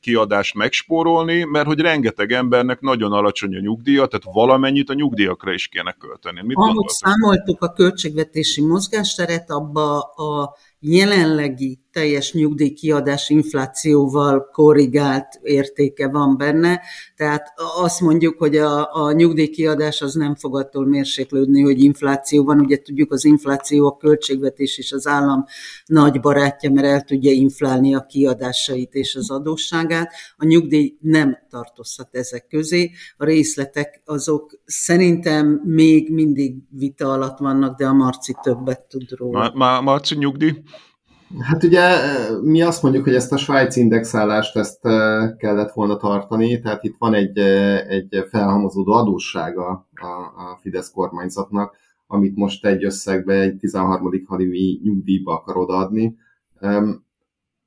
[0.00, 1.11] kiadást megspórolni,
[1.50, 6.42] mert hogy rengeteg embernek nagyon alacsony a nyugdíja, tehát valamennyit a nyugdíjakra is kéne költeni.
[6.42, 16.36] Mit Ahogy számoltuk a költségvetési mozgásteret, abba a jelenlegi teljes nyugdíjkiadás inflációval korrigált értéke van
[16.36, 16.80] benne,
[17.16, 22.60] tehát azt mondjuk, hogy a, a nyugdíjkiadás az nem fog attól mérséklődni, hogy infláció van.
[22.60, 25.44] Ugye tudjuk, az infláció a költségvetés és az állam
[25.86, 30.12] nagy barátja, mert el tudja inflálni a kiadásait és az adósságát.
[30.36, 32.90] A nyugdíj nem tartozhat ezek közé.
[33.16, 39.52] A részletek azok szerintem még mindig vita alatt vannak, de a Marci többet tud róla.
[39.54, 40.62] Ma, Marci nyugdíj?
[41.40, 41.96] Hát ugye
[42.42, 44.80] mi azt mondjuk, hogy ezt a Svájc indexálást ezt
[45.36, 47.38] kellett volna tartani, tehát itt van egy,
[47.88, 51.76] egy felhamozódó adóssága a, a Fidesz kormányzatnak,
[52.06, 54.24] amit most egy összegbe, egy 13.
[54.26, 56.16] havi nyugdíjba akar odaadni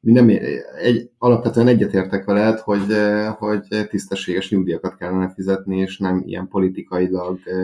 [0.05, 0.29] mi nem,
[0.81, 7.39] egy, alapvetően egyetértek veled, hogy, eh, hogy tisztességes nyugdíjakat kellene fizetni, és nem ilyen politikailag
[7.45, 7.55] eh,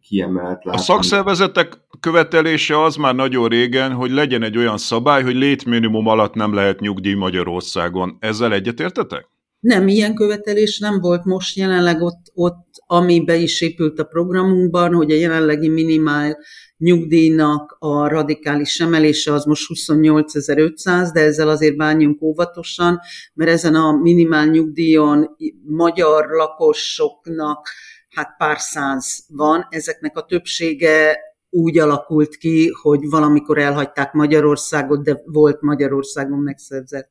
[0.00, 0.64] kiemelt.
[0.64, 0.80] Látni.
[0.80, 6.34] A szakszervezetek követelése az már nagyon régen, hogy legyen egy olyan szabály, hogy létminimum alatt
[6.34, 8.16] nem lehet nyugdíj Magyarországon.
[8.20, 9.28] Ezzel egyetértetek?
[9.66, 14.94] Nem, ilyen követelés nem volt most jelenleg ott, ott, ami be is épült a programunkban,
[14.94, 16.38] hogy a jelenlegi minimál
[16.76, 23.00] nyugdíjnak a radikális emelése az most 28.500, de ezzel azért bánjunk óvatosan,
[23.34, 27.68] mert ezen a minimál nyugdíjon magyar lakosoknak
[28.08, 31.18] hát pár száz van, ezeknek a többsége
[31.50, 37.08] úgy alakult ki, hogy valamikor elhagyták Magyarországot, de volt Magyarországon megszerzett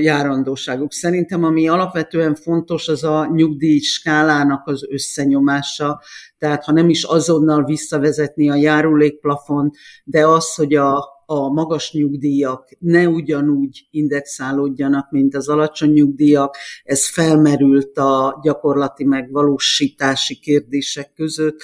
[0.00, 0.92] járandóságuk.
[0.92, 6.00] Szerintem ami alapvetően fontos, az a nyugdíj skálának az összenyomása,
[6.38, 12.68] tehát ha nem is azonnal visszavezetni a járulékplafont, de az, hogy a, a magas nyugdíjak
[12.78, 21.62] ne ugyanúgy indexálódjanak, mint az alacsony nyugdíjak, ez felmerült a gyakorlati megvalósítási kérdések között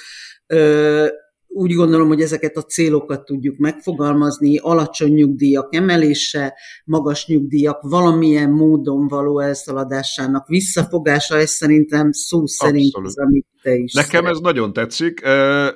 [1.47, 6.53] úgy gondolom, hogy ezeket a célokat tudjuk megfogalmazni, alacsony nyugdíjak emelése,
[6.85, 13.07] magas nyugdíjak valamilyen módon való elszaladásának visszafogása, ez szerintem szó szerint Abszolút.
[13.07, 14.31] az, amit te is Nekem szeret.
[14.31, 15.21] ez nagyon tetszik,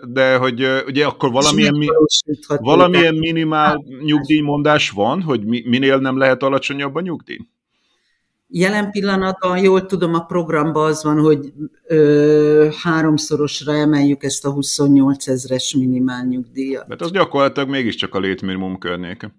[0.09, 1.88] de hogy ugye akkor valamilyen, mi,
[2.47, 7.38] valamilyen minimál nyugdíjmondás van, hogy minél nem lehet alacsonyabb a nyugdíj?
[8.54, 11.54] Jelen pillanatban, jól tudom, a programban az van, hogy
[11.88, 16.88] ö, háromszorosra emeljük ezt a 28 ezres minimál nyugdíjat.
[16.88, 19.36] Mert az gyakorlatilag mégiscsak a létminimum környéke.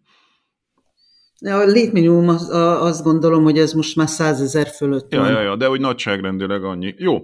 [1.41, 2.49] A létminimum az,
[2.81, 5.31] azt gondolom, hogy ez most már 100 ezer fölött ja, van.
[5.31, 6.95] Ja, ja, de úgy nagyságrendileg annyi.
[6.99, 7.15] Jó.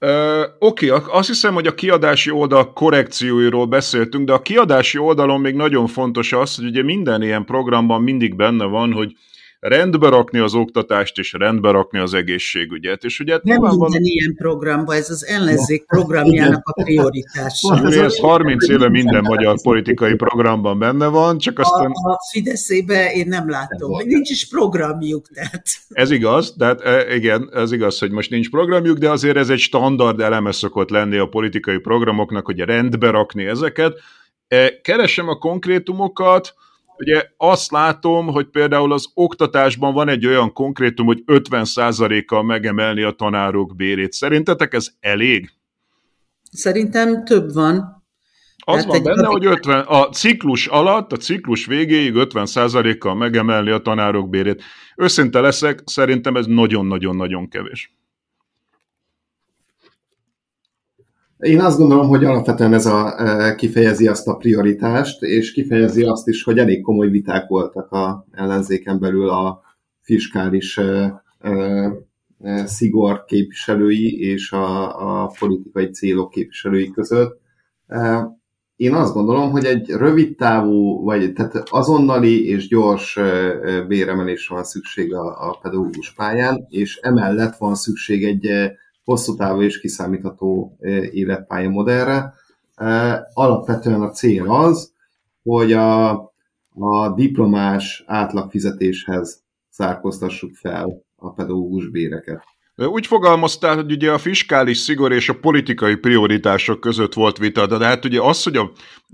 [0.00, 5.40] Uh, Oké, okay, azt hiszem, hogy a kiadási oldal korrekcióiról beszéltünk, de a kiadási oldalon
[5.40, 9.16] még nagyon fontos az, hogy ugye minden ilyen programban mindig benne van, hogy
[9.68, 13.04] rendbe rakni az oktatást és rendbe rakni az egészségügyet.
[13.04, 13.90] És ugye nem minden van...
[14.02, 17.88] ilyen programba, ez az ellenzék programjának a prioritása.
[17.88, 21.90] Ez 30 éve minden magyar politikai programban benne van, csak aztán...
[21.90, 25.28] A, a Fideszébe én nem látom, nincs is programjuk.
[25.28, 25.66] Tehát.
[25.88, 29.58] Ez igaz, tehát e, igen, ez igaz, hogy most nincs programjuk, de azért ez egy
[29.58, 33.98] standard eleme szokott lenni a politikai programoknak, hogy rendbe rakni ezeket.
[34.48, 36.54] E, keresem a konkrétumokat,
[36.96, 43.10] Ugye azt látom, hogy például az oktatásban van egy olyan konkrétum, hogy 50%-kal megemelni a
[43.10, 44.12] tanárok bérét.
[44.12, 45.50] Szerintetek ez elég?
[46.50, 48.02] Szerintem több van.
[48.66, 53.78] Az Tehát van benne, hogy 50, a ciklus alatt, a ciklus végéig 50%-kal megemelni a
[53.78, 54.62] tanárok bérét.
[54.96, 57.94] Őszinte leszek, szerintem ez nagyon-nagyon-nagyon kevés.
[61.38, 66.28] Én azt gondolom, hogy alapvetően ez a, e, kifejezi azt a prioritást, és kifejezi azt
[66.28, 69.62] is, hogy elég komoly viták voltak a ellenzéken belül a
[70.00, 77.40] fiskális e, e, szigor képviselői és a, a politikai célok képviselői között.
[78.76, 83.18] Én azt gondolom, hogy egy rövid távú, vagy tehát azonnali és gyors
[83.88, 88.72] béremelésre van szükség a, a pedagógus pályán, és emellett van szükség egy
[89.04, 90.76] hosszú távú és kiszámítható
[91.10, 92.34] életpályamodellre.
[93.32, 94.92] Alapvetően a cél az,
[95.42, 96.10] hogy a,
[96.74, 102.42] a diplomás átlagfizetéshez szárkoztassuk fel a pedagógus béreket.
[102.76, 107.84] Úgy fogalmaztál, hogy ugye a fiskális szigor és a politikai prioritások között volt vita, de
[107.84, 108.70] hát ugye az, hogy a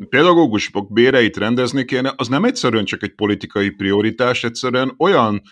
[0.08, 5.42] pedagógusok béreit rendezni kéne, az nem egyszerűen csak egy politikai prioritás, egyszerűen olyan, e,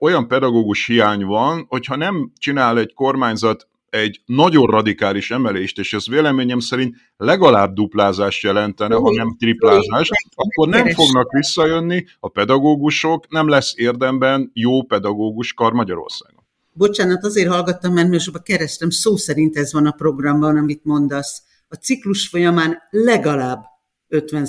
[0.00, 6.08] olyan pedagógus hiány van, hogyha nem csinál egy kormányzat egy nagyon radikális emelést, és ez
[6.08, 13.48] véleményem szerint legalább duplázást jelentene, ha nem triplázás, akkor nem fognak visszajönni a pedagógusok, nem
[13.48, 16.44] lesz érdemben jó pedagógus kar Magyarországon.
[16.72, 21.42] Bocsánat, azért hallgattam, mert most kerestem, szó szerint ez van a programban, amit mondasz.
[21.68, 23.64] A ciklus folyamán legalább
[24.08, 24.46] 50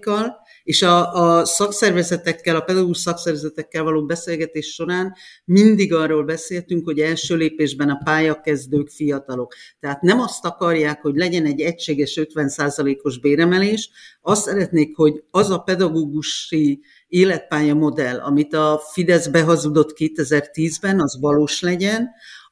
[0.00, 6.98] kal és a, a szakszervezetekkel, a pedagógus szakszervezetekkel való beszélgetés során mindig arról beszéltünk, hogy
[6.98, 9.54] első lépésben a pályakezdők fiatalok.
[9.80, 13.90] Tehát nem azt akarják, hogy legyen egy egységes 50%-os béremelés,
[14.22, 21.60] azt szeretnék, hogy az a pedagógusi életpálya modell, amit a Fidesz behazudott 2010-ben, az valós
[21.60, 22.08] legyen,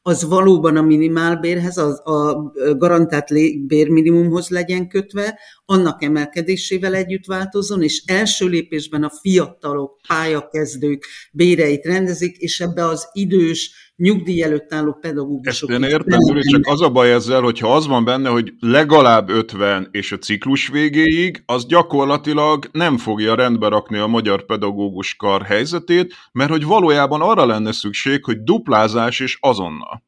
[0.08, 3.28] az valóban a minimálbérhez, a, a garantált
[3.66, 12.36] bérminimumhoz legyen kötve, annak emelkedésével együtt változzon, és első lépésben a fiatalok, pályakezdők béreit rendezik,
[12.36, 15.70] és ebbe az idős, nyugdíj előtt álló pedagógusok.
[15.70, 19.28] Ezt én értem, Gyuri, csak az a baj ezzel, hogyha az van benne, hogy legalább
[19.28, 25.42] 50 és a ciklus végéig, az gyakorlatilag nem fogja rendbe rakni a magyar pedagógus kar
[25.42, 30.02] helyzetét, mert hogy valójában arra lenne szükség, hogy duplázás és azonnal.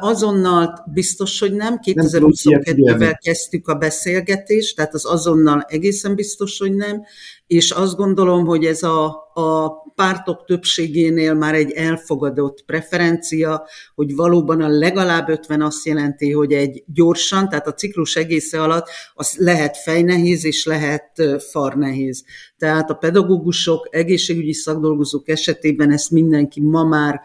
[0.00, 1.78] Azonnal biztos, hogy nem.
[1.82, 7.02] 2022-vel kezdtük a beszélgetést, tehát az azonnal egészen biztos, hogy nem.
[7.46, 14.60] És azt gondolom, hogy ez a, a pártok többségénél már egy elfogadott preferencia, hogy valóban
[14.60, 19.76] a legalább 50 azt jelenti, hogy egy gyorsan, tehát a ciklus egésze alatt az lehet
[19.76, 22.24] fejnehéz és lehet farnehéz.
[22.58, 27.20] Tehát a pedagógusok, egészségügyi szakdolgozók esetében ezt mindenki ma már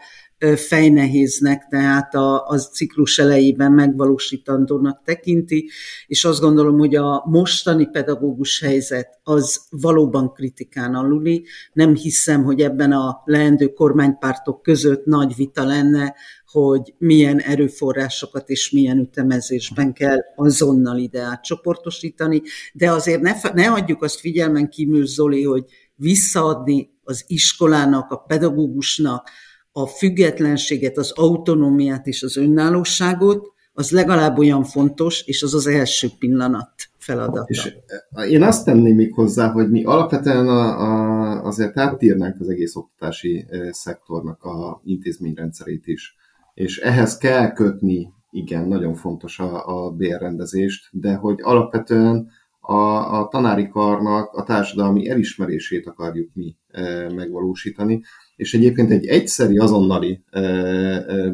[0.56, 5.70] fejnehéznek, tehát a, az ciklus elejében megvalósítandónak tekinti,
[6.06, 11.44] és azt gondolom, hogy a mostani pedagógus helyzet az valóban kritikán aluli.
[11.72, 16.14] Nem hiszem, hogy ebben a leendő kormánypártok között nagy vita lenne,
[16.46, 24.02] hogy milyen erőforrásokat és milyen ütemezésben kell azonnal ide átcsoportosítani, de azért ne, ne adjuk
[24.02, 25.64] azt figyelmen kívül, Zoli, hogy
[25.94, 29.30] visszaadni az iskolának, a pedagógusnak,
[29.76, 36.08] a függetlenséget, az autonómiát és az önállóságot, az legalább olyan fontos, és az az első
[36.18, 37.44] pillanat feladata.
[37.46, 37.76] És
[38.10, 42.76] eh, én azt tenném még hozzá, hogy mi alapvetően a, a, azért átírnánk az egész
[42.76, 46.16] oktatási eh, szektornak a intézményrendszerét is.
[46.54, 52.28] És ehhez kell kötni, igen, nagyon fontos a, a bérrendezést, de hogy alapvetően
[52.60, 58.02] a, a tanári karnak a társadalmi elismerését akarjuk mi e, megvalósítani,
[58.36, 60.24] és egyébként egy egyszeri azonnali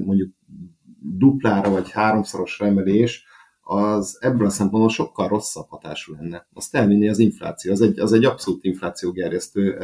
[0.05, 0.33] mondjuk
[1.03, 3.25] duplára vagy háromszoros emelés,
[3.63, 6.47] az ebből a szempontból sokkal rosszabb hatású lenne.
[6.55, 9.79] Azt elvinni az infláció, az egy, az egy abszolút inflációgerjesztő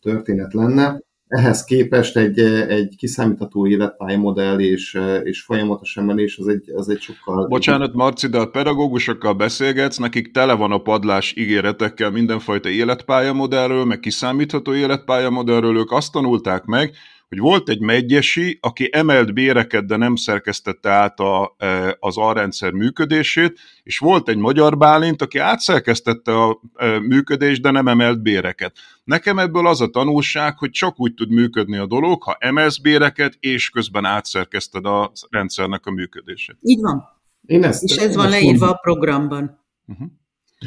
[0.00, 1.00] történet lenne.
[1.28, 7.46] Ehhez képest egy, egy kiszámítható életpályamodell és, és folyamatos emelés az egy, az egy sokkal...
[7.46, 14.00] Bocsánat, Marci, de a pedagógusokkal beszélgetsz, nekik tele van a padlás ígéretekkel mindenfajta életpályamodellről, meg
[14.00, 16.92] kiszámítható életpályamodellről, ők azt tanulták meg,
[17.28, 22.72] hogy volt egy megyesi, aki emelt béreket, de nem szerkesztette át a, e, az alrendszer
[22.72, 28.76] működését, és volt egy magyar bálint, aki átszerkesztette a e, működést, de nem emelt béreket.
[29.04, 33.36] Nekem ebből az a tanulság, hogy csak úgy tud működni a dolog, ha emelsz béreket,
[33.40, 36.56] és közben átszerkeszted a rendszernek a működését.
[36.60, 37.16] Így van.
[37.46, 38.68] Én ezt, és ez van leírva mondom.
[38.68, 39.64] a programban.
[39.86, 40.08] Uh-huh.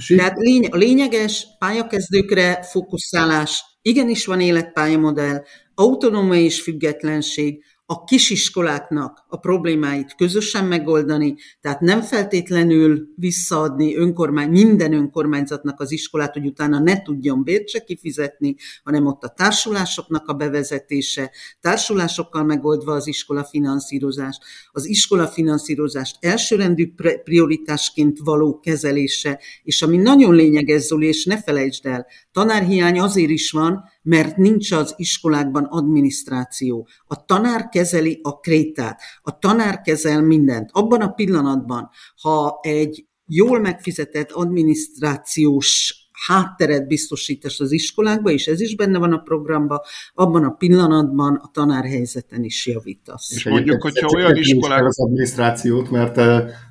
[0.07, 5.43] Tehát lény- a lényeges pályakezdőkre fókuszálás, igenis van életpályamodell,
[5.75, 14.93] autonómia és függetlenség, a kisiskoláknak a problémáit közösen megoldani, tehát nem feltétlenül visszaadni önkormány, minden
[14.93, 20.33] önkormányzatnak az iskolát, hogy utána ne tudjon bért se kifizetni, hanem ott a társulásoknak a
[20.33, 21.31] bevezetése,
[21.61, 30.35] társulásokkal megoldva az iskola finanszírozást, az iskola finanszírozást elsőrendű prioritásként való kezelése, és ami nagyon
[30.35, 36.87] lényeges, Zoli, és ne felejtsd el, tanárhiány azért is van, mert nincs az iskolákban adminisztráció.
[37.07, 40.69] A tanár kezeli a krétát, a tanár kezel mindent.
[40.73, 41.89] Abban a pillanatban,
[42.21, 45.95] ha egy jól megfizetett adminisztrációs
[46.27, 49.79] hátteret biztosítasz az iskolákba, és ez is benne van a programban,
[50.13, 53.31] abban a pillanatban a tanárhelyzeten is javítasz.
[53.31, 54.85] És mondjuk, hogyha olyan iskolák...
[54.85, 56.21] Az adminisztrációt, mert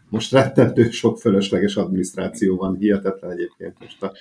[0.08, 4.12] most rettentő sok fölösleges adminisztráció van, hihetetlen egyébként most a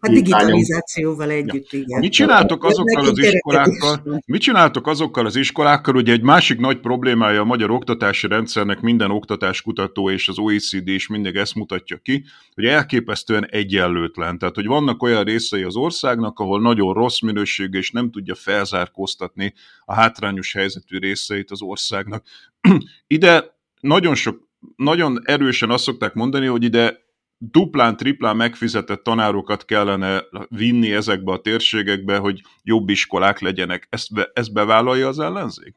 [0.00, 1.78] a digitalizációval együtt, ja.
[1.78, 2.00] igen.
[2.00, 4.22] Mit csináltok azokkal az iskolákkal?
[4.26, 5.96] Mit csináltok azokkal az iskolákkal?
[5.96, 11.06] Ugye egy másik nagy problémája a magyar oktatási rendszernek minden oktatáskutató és az OECD is
[11.06, 12.24] mindig ezt mutatja ki,
[12.54, 14.38] hogy elképesztően egyenlőtlen.
[14.38, 19.54] Tehát, hogy vannak olyan részei az országnak, ahol nagyon rossz minőség és nem tudja felzárkóztatni
[19.84, 22.24] a hátrányos helyzetű részeit az országnak.
[23.06, 24.46] Ide nagyon sok
[24.76, 27.06] nagyon erősen azt szokták mondani, hogy ide
[27.38, 33.86] duplán, triplán megfizetett tanárokat kellene vinni ezekbe a térségekbe, hogy jobb iskolák legyenek.
[33.90, 35.74] Ezt, be, ezt bevállalja az ellenzék?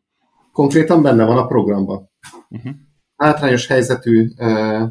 [0.51, 2.09] Konkrétan benne van a programban.
[2.49, 2.73] Uh-huh.
[3.15, 4.81] Hátrányos helyzetű uh,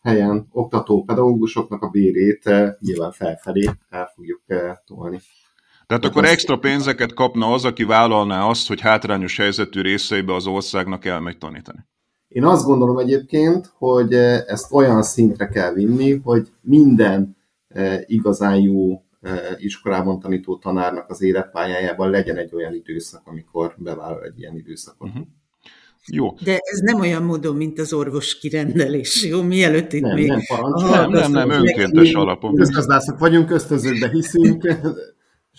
[0.00, 5.20] helyen oktató pedagógusoknak a bérét uh, nyilván felfelé el fogjuk uh, tolni.
[5.86, 11.04] Tehát akkor extra pénzeket kapna az, aki vállalná azt, hogy hátrányos helyzetű részeibe az országnak
[11.04, 11.78] elmegy tanítani.
[12.30, 17.36] Én azt gondolom egyébként, hogy eh, ezt olyan szintre kell vinni, hogy minden
[17.68, 24.24] eh, igazán jó eh, iskolában tanító tanárnak az életpályájában legyen egy olyan időszak, amikor bevállal
[24.24, 25.08] egy ilyen időszakot.
[25.08, 25.26] Uh-huh.
[26.06, 26.34] Jó.
[26.44, 29.42] De ez nem olyan módon, mint az orvos kirendelés, jó?
[29.42, 30.28] Mielőtt itt nem, még...
[30.28, 32.54] Nem, parancs, nem, nem, nem, önkéntes alapon.
[32.54, 34.74] Közgazdászok vagyunk, köztözőkbe hiszünk,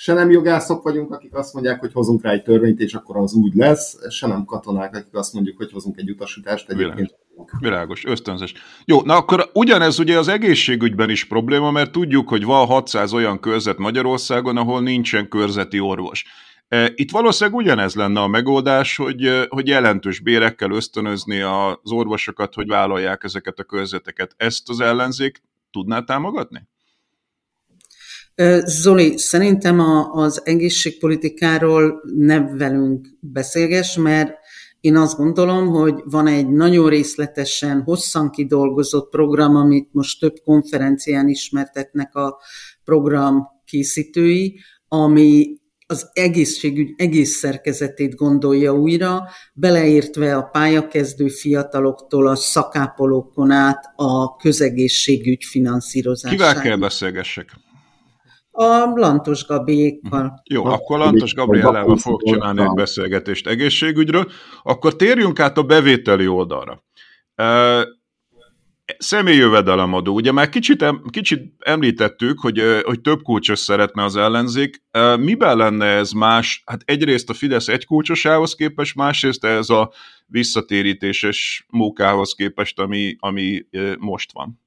[0.01, 3.33] se nem jogászok vagyunk, akik azt mondják, hogy hozunk rá egy törvényt, és akkor az
[3.33, 7.15] úgy lesz, se nem katonák, akik azt mondjuk, hogy hozunk egy utasítást egyébként.
[7.59, 8.53] Világos, ösztönzés.
[8.85, 13.39] Jó, na akkor ugyanez ugye az egészségügyben is probléma, mert tudjuk, hogy van 600 olyan
[13.39, 16.25] körzet Magyarországon, ahol nincsen körzeti orvos.
[16.67, 22.67] E, itt valószínűleg ugyanez lenne a megoldás, hogy, hogy jelentős bérekkel ösztönözni az orvosokat, hogy
[22.67, 24.33] vállalják ezeket a körzeteket.
[24.37, 25.41] Ezt az ellenzék
[25.71, 26.69] tudná támogatni?
[28.65, 34.32] Zoli, szerintem a, az egészségpolitikáról ne velünk beszélges, mert
[34.79, 41.27] én azt gondolom, hogy van egy nagyon részletesen, hosszan kidolgozott program, amit most több konferencián
[41.27, 42.39] ismertetnek a
[42.84, 53.51] program készítői, ami az egészségügy egész szerkezetét gondolja újra, beleértve a pályakezdő fiataloktól a szakápolókon
[53.51, 56.38] át a közegészségügy finanszírozásáig.
[56.38, 57.49] Kivel kell beszélgessek?
[58.62, 60.41] A Lantos Gabiékkal.
[60.49, 64.32] Jó, akkor Lantos Gabriellával fogok csinálni egy beszélgetést egészségügyről.
[64.64, 66.84] Akkor térjünk át a bevételi oldalra.
[68.97, 70.14] Személyjövedelemadó.
[70.14, 74.84] Ugye már kicsit, kicsit említettük, hogy, hogy több kulcsos szeretne az ellenzék.
[75.20, 76.64] Miben lenne ez más?
[76.66, 79.91] Hát egyrészt a Fidesz egy kulcsosához képest, másrészt ez a
[80.26, 83.66] visszatérítéses mókához képest, ami, ami
[83.99, 84.59] most van.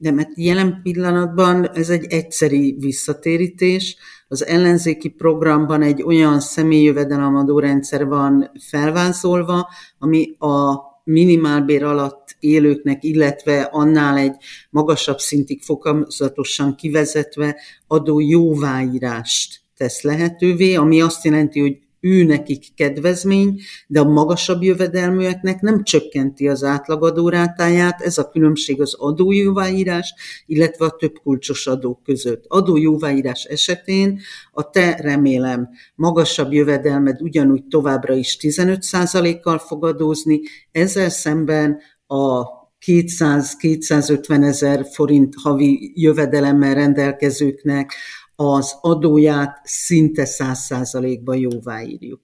[0.00, 3.96] De mert jelen pillanatban ez egy egyszeri visszatérítés.
[4.28, 9.68] Az ellenzéki programban egy olyan személyjövedelemadó rendszer van felvázolva,
[9.98, 14.36] ami a minimálbér alatt élőknek, illetve annál egy
[14.70, 23.60] magasabb szintig fokozatosan kivezetve adó jóváírást tesz lehetővé, ami azt jelenti, hogy ő nekik kedvezmény,
[23.86, 30.14] de a magasabb jövedelműeknek nem csökkenti az átlagadórátáját, ez a különbség az adójóváírás,
[30.46, 32.44] illetve a több kulcsos adók között.
[32.48, 34.20] Adójóváírás esetén
[34.52, 40.40] a te remélem magasabb jövedelmed ugyanúgy továbbra is 15%-kal fog adózni,
[40.72, 47.92] ezzel szemben a 200-250 ezer forint havi jövedelemmel rendelkezőknek
[48.40, 52.20] az adóját szinte száz százalékban jóváírjuk.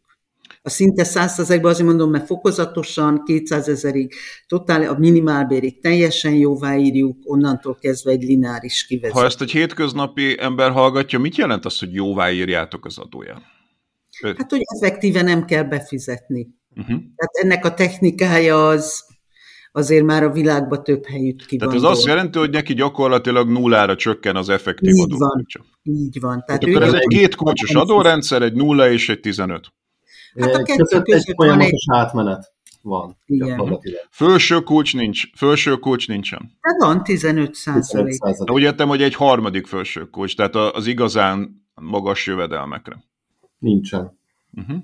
[0.63, 4.15] A szinte száz százalékban azért mondom, mert fokozatosan 200 ezerig,
[4.47, 9.21] totál, a minimálbérig teljesen jóváírjuk, onnantól kezdve egy lineáris kivezetés.
[9.21, 13.43] Ha ezt egy hétköznapi ember hallgatja, mit jelent az, hogy jóváírjátok az adóját?
[14.23, 16.49] Hát, hogy effektíve nem kell befizetni.
[16.71, 16.97] Uh-huh.
[17.17, 19.05] Tehát ennek a technikája az
[19.77, 23.97] azért már a világban több helyütt ki Tehát ez azt jelenti, hogy neki gyakorlatilag nullára
[23.97, 25.47] csökken az effektív Így van,
[25.83, 26.43] így van.
[26.47, 29.73] Tehát, Tehát akkor ez egy két kulcsos adórendszer, egy nulla és egy 15.
[30.41, 32.53] Hát a kettő között, között egy átmenet
[32.83, 33.17] van.
[33.27, 33.81] Igen.
[34.11, 36.51] Fölső kulcs nincs, fölső kulcs nincsen.
[36.61, 38.19] Hát van 15 százalék.
[38.51, 43.05] Úgy értem, hogy egy harmadik fölső kulcs, tehát az igazán magas jövedelmekre.
[43.59, 44.19] Nincsen.
[44.53, 44.77] Uh-huh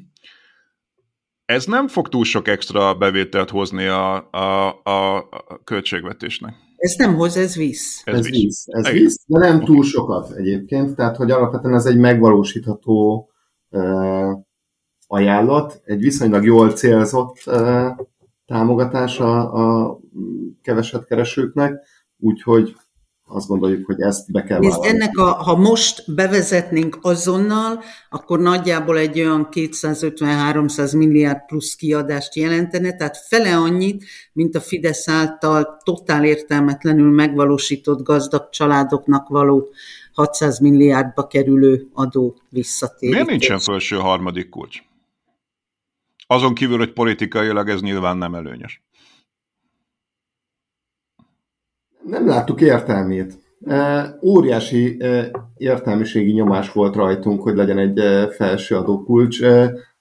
[1.51, 6.55] ez nem fog túl sok extra bevételt hozni a, a, a, a költségvetésnek.
[6.77, 8.03] Ez nem hoz, ez visz.
[8.05, 8.43] Ez, ez visz.
[8.43, 8.65] visz.
[8.67, 13.31] Ez visz, de nem túl sokat egyébként, tehát hogy alapvetően ez egy megvalósítható
[13.71, 14.39] uh,
[15.07, 17.89] ajánlat, egy viszonylag jól célzott uh,
[18.47, 19.99] támogatás a, a
[20.63, 21.87] keveset keresőknek,
[22.19, 22.77] úgyhogy
[23.33, 24.89] azt gondoljuk, hogy ezt be kell vállalni.
[24.89, 32.97] ennek a, ha most bevezetnénk azonnal, akkor nagyjából egy olyan 250-300 milliárd plusz kiadást jelentene,
[32.97, 39.69] tehát fele annyit, mint a Fidesz által totál értelmetlenül megvalósított gazdag családoknak való
[40.13, 43.25] 600 milliárdba kerülő adó visszatérítés.
[43.25, 44.79] Miért nincsen felső harmadik kulcs?
[46.27, 48.83] Azon kívül, hogy politikailag ez nyilván nem előnyös.
[52.11, 53.39] Nem láttuk értelmét.
[54.23, 55.03] Óriási
[55.57, 58.01] értelmiségi nyomás volt rajtunk, hogy legyen egy
[58.35, 59.41] felső adókulcs,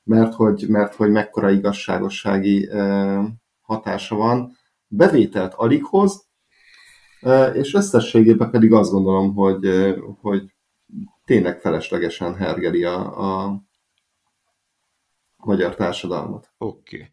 [0.03, 2.69] mert hogy, mert hogy mekkora igazságossági
[3.61, 4.57] hatása van.
[4.87, 6.27] Bevételt alig hoz,
[7.53, 9.67] és összességében pedig azt gondolom, hogy,
[10.21, 10.53] hogy
[11.25, 13.61] tényleg feleslegesen hergeli a, a
[15.37, 16.47] magyar Oké.
[16.57, 17.09] Okay.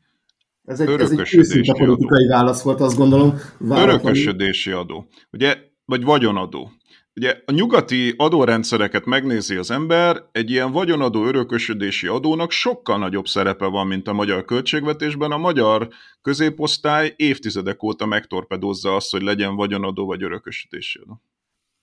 [0.67, 3.35] Ez egy, ez egy őszinte politikai válasz volt, azt gondolom.
[3.59, 3.89] Váratlan.
[3.89, 5.07] Örökösödési adó.
[5.33, 6.71] Ugye, vagy vagyonadó.
[7.15, 13.67] Ugye a nyugati adórendszereket megnézi az ember, egy ilyen vagyonadó örökösödési adónak sokkal nagyobb szerepe
[13.67, 15.31] van, mint a magyar költségvetésben.
[15.31, 15.89] A magyar
[16.23, 21.21] középosztály évtizedek óta megtorpedozza azt, hogy legyen vagyonadó vagy örökösödési adó.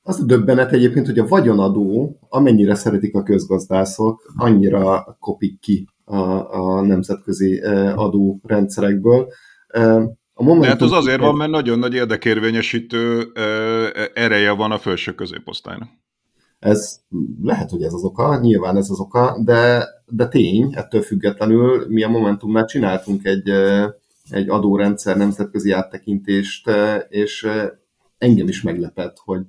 [0.02, 6.54] Az a döbbenet egyébként, hogy a vagyonadó, amennyire szeretik a közgazdászok, annyira kopik ki a,
[6.54, 9.28] a nemzetközi e, adórendszerekből.
[9.68, 9.96] E,
[10.34, 10.70] a Momentum...
[10.70, 13.42] hát az azért van, mert nagyon nagy érdekérvényesítő e,
[14.14, 15.90] ereje van a felső középosztálynak.
[16.60, 17.00] Ez
[17.42, 22.04] lehet, hogy ez az oka, nyilván ez az oka, de, de tény, ettől függetlenül mi
[22.04, 23.50] a Momentumnál csináltunk egy,
[24.30, 26.70] egy adórendszer nemzetközi áttekintést,
[27.10, 27.48] és
[28.18, 29.42] engem is meglepett, hogy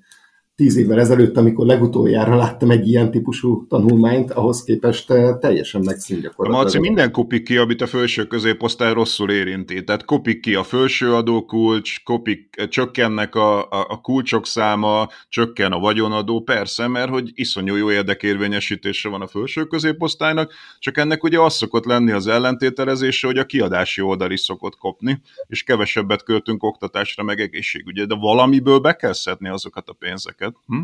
[0.57, 6.21] tíz évvel ezelőtt, amikor legutoljára láttam egy ilyen típusú tanulmányt, ahhoz képest eh, teljesen megszűnt
[6.21, 6.63] gyakorlatilag.
[6.63, 9.85] Marci, minden kopik ki, amit a felső középosztály rosszul érinti.
[9.85, 15.73] Tehát kopik ki a felső adókulcs, kopik, eh, csökkennek a, a, a kulcsok száma, csökken
[15.73, 21.41] a vagyonadó, persze, mert hogy iszonyú jó érdekérvényesítése van a felső középosztálynak, csak ennek ugye
[21.41, 26.63] az szokott lenni az ellentételezése, hogy a kiadási oldal is szokott kopni, és kevesebbet költünk
[26.63, 30.55] oktatásra, meg egészségügyre, de valamiből be kell szedni azokat a pénzeket pénzeket.
[30.67, 30.81] Hm?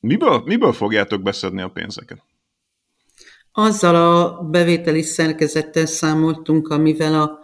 [0.00, 2.22] Miből, miből fogjátok beszedni a pénzeket?
[3.52, 7.38] Azzal a bevételi szerkezettel számoltunk, amivel a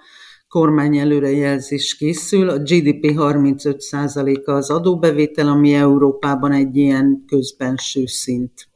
[0.48, 2.48] kormány előrejelzés készül.
[2.48, 8.68] A GDP 35%-a az adóbevétel, ami Európában egy ilyen közbenső szint.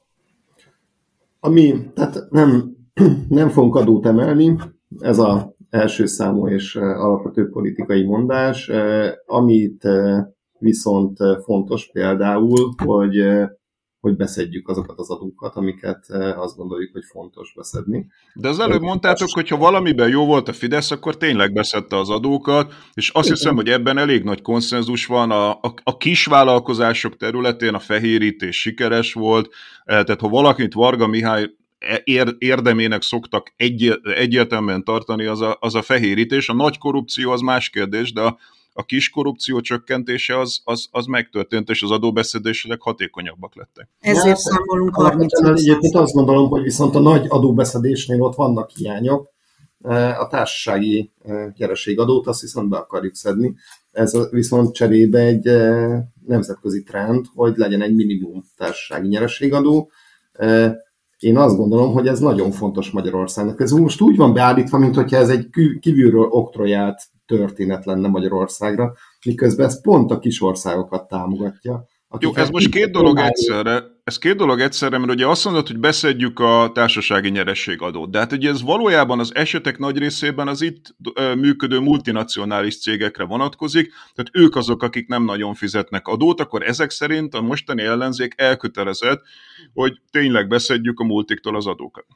[1.40, 2.76] Ami, tehát nem,
[3.28, 4.57] nem fogunk adót emelni,
[4.99, 8.70] ez az első számú és alapvető politikai mondás.
[9.26, 9.88] Amit
[10.59, 13.24] viszont fontos például, hogy,
[14.00, 18.07] hogy beszedjük azokat az adókat, amiket azt gondoljuk, hogy fontos beszedni.
[18.34, 22.11] De az előbb mondtátok, hogy ha valamiben jó volt a Fidesz, akkor tényleg beszedte az
[22.11, 25.30] adókat, és azt hiszem, hogy ebben elég nagy konszenzus van.
[25.30, 29.48] A, a, a kisvállalkozások területén a fehérítés sikeres volt,
[29.84, 32.02] tehát ha valakit Varga Mihály e,
[32.38, 36.48] érdemének szoktak egy, egyértelműen tartani, az a, az a fehérítés.
[36.48, 38.38] A nagy korrupció az más kérdés, de a,
[38.79, 43.89] a kis korrupció csökkentése az, az, az megtörtént, és az adóbeszedések hatékonyabbak lettek.
[44.01, 49.29] Ezért számolunk 30 Egyébként azt gondolom, hogy viszont a nagy adóbeszedésnél ott vannak hiányok.
[49.81, 51.12] E, a társasági
[51.57, 53.55] nyereségadót azt viszont be akarjuk szedni.
[53.91, 59.91] Ez viszont cserébe egy e, nemzetközi trend, hogy legyen egy minimum társasági nyereségadó.
[61.18, 63.61] Én azt gondolom, hogy ez nagyon fontos Magyarországnak.
[63.61, 65.49] Ez most úgy van beállítva, mint hogyha ez egy
[65.81, 71.87] kívülről oktrojált történet lenne Magyarországra, miközben ez pont a kis országokat támogatja.
[72.18, 73.83] Jó, ez most két dolog egyszerre.
[74.05, 78.33] Ez két dolog egyszerre, mert ugye azt mondod, hogy beszedjük a társasági nyerességadót, de hát
[78.33, 80.95] ugye ez valójában az esetek nagy részében az itt
[81.39, 87.35] működő multinacionális cégekre vonatkozik, tehát ők azok, akik nem nagyon fizetnek adót, akkor ezek szerint
[87.35, 89.22] a mostani ellenzék elkötelezett,
[89.74, 92.07] hogy tényleg beszedjük a multiktól az adókat.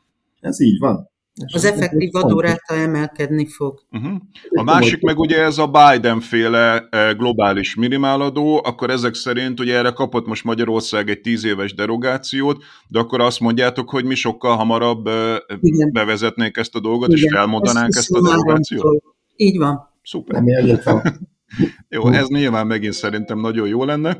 [0.40, 1.10] Ez így van.
[1.52, 3.80] Az effektív adóráta emelkedni fog.
[3.90, 4.12] Uh-huh.
[4.50, 9.90] A másik meg ugye ez a Biden-féle eh, globális minimáladó, akkor ezek szerint ugye erre
[9.90, 15.06] kapott most Magyarország egy tíz éves derogációt, de akkor azt mondjátok, hogy mi sokkal hamarabb
[15.06, 15.92] eh, Igen.
[15.92, 17.24] bevezetnénk ezt a dolgot, Igen.
[17.24, 19.02] és felmondanánk ezt, ezt a derogációt?
[19.36, 19.88] Így van.
[20.02, 20.42] Szuper.
[21.88, 24.18] Jó, ez nyilván megint szerintem nagyon jó lenne.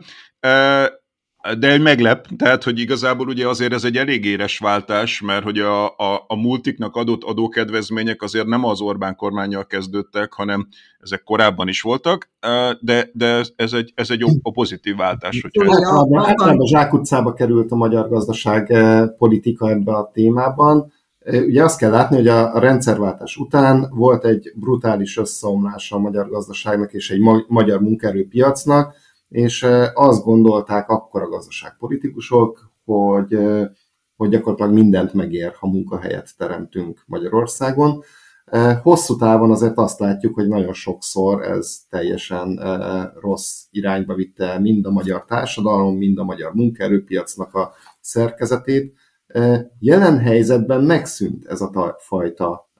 [1.41, 5.43] Eh, de egy meglep, tehát, hogy igazából ugye azért ez egy elég éres váltás, mert
[5.43, 10.69] hogy a, a, a multiknak adott adókedvezmények azért nem az Orbán kormányjal kezdődtek, hanem
[11.01, 12.31] ezek korábban is voltak,
[12.81, 15.41] de, de ez egy, ez egy a pozitív váltás.
[15.41, 16.27] Hogyha ez...
[16.27, 18.75] Általában zsákutcába került a magyar gazdaság
[19.19, 20.93] politika ebbe a témában.
[21.27, 26.93] Ugye azt kell látni, hogy a rendszerváltás után volt egy brutális összeomlása a magyar gazdaságnak
[26.93, 28.95] és egy magyar munkaerőpiacnak,
[29.31, 33.39] és azt gondolták akkor a gazdaságpolitikusok, hogy,
[34.17, 38.03] hogy gyakorlatilag mindent megér, ha munkahelyet teremtünk Magyarországon.
[38.83, 42.61] Hosszú távon azért azt látjuk, hogy nagyon sokszor ez teljesen
[43.21, 48.95] rossz irányba vitte mind a magyar társadalom, mind a magyar munkaerőpiacnak a szerkezetét.
[49.79, 52.71] Jelen helyzetben megszűnt ez a fajta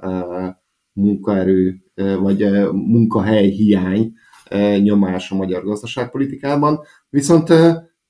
[0.93, 4.13] munkaerő vagy munkahely hiány
[4.83, 7.53] nyomás a magyar gazdaságpolitikában, viszont,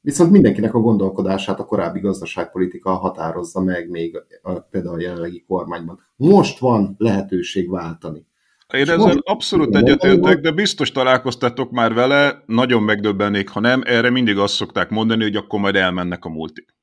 [0.01, 6.01] viszont mindenkinek a gondolkodását a korábbi gazdaságpolitika határozza meg még a, például a jelenlegi kormányban.
[6.17, 8.29] Most van lehetőség váltani.
[8.73, 14.11] Én ezzel most abszolút egyetértek, de biztos találkoztatok már vele, nagyon megdöbbennék, ha nem, erre
[14.11, 16.75] mindig azt szokták mondani, hogy akkor majd elmennek a multik.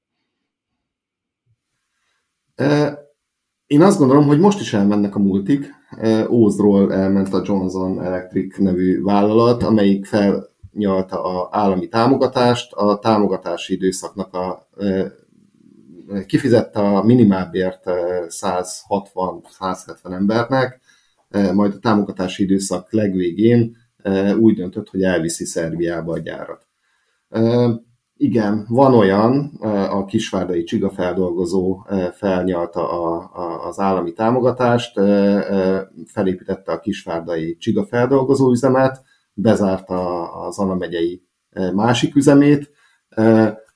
[3.67, 5.75] Én azt gondolom, hogy most is elmennek a multik.
[6.29, 14.33] Ózról elment a Johnson Electric nevű vállalat, amelyik felnyalta a állami támogatást, a támogatási időszaknak
[14.33, 14.67] a
[16.25, 20.79] kifizette a minimálbért 160-170 embernek,
[21.53, 23.77] majd a támogatási időszak legvégén
[24.39, 26.67] úgy döntött, hogy elviszi Szerbiába a gyárat.
[28.19, 29.45] Igen, van olyan,
[29.89, 34.99] a kisvárdai csigafeldolgozó felnyalta a, a, az állami támogatást,
[36.05, 39.03] felépítette a kisvárdai csigafeldolgozó üzemet,
[39.33, 41.23] bezárta az Anna megyei
[41.73, 42.71] másik üzemét,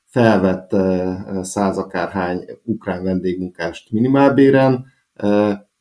[0.06, 0.76] felvett
[1.42, 4.86] százakárhány ukrán vendégmunkást minimálbéren,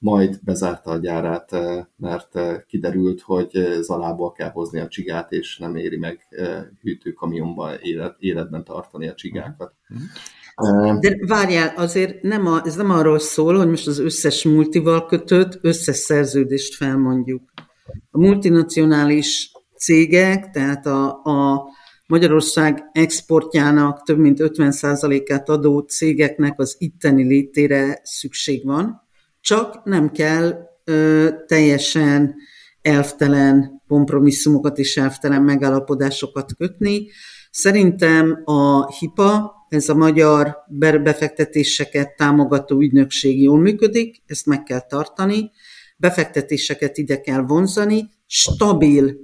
[0.01, 1.51] majd bezárta a gyárát,
[1.97, 6.21] mert kiderült, hogy Zalából kell hozni a csigát, és nem éri meg
[6.81, 9.73] hűtőkamionban élet, életben tartani a csigákat.
[11.01, 15.59] De várjál, azért nem a, ez nem arról szól, hogy most az összes multival kötött
[15.63, 17.43] összes szerződést felmondjuk.
[18.11, 21.69] A multinacionális cégek, tehát a, a
[22.07, 29.09] Magyarország exportjának több mint 50%-át adó cégeknek az itteni létére szükség van,
[29.41, 32.35] csak nem kell ö, teljesen
[32.83, 37.07] elvtelen kompromisszumokat és elvtelen megállapodásokat kötni.
[37.51, 40.57] Szerintem a HIPA, ez a magyar
[41.03, 45.51] befektetéseket támogató ügynökség jól működik, ezt meg kell tartani,
[45.97, 49.17] befektetéseket ide kell vonzani, stabil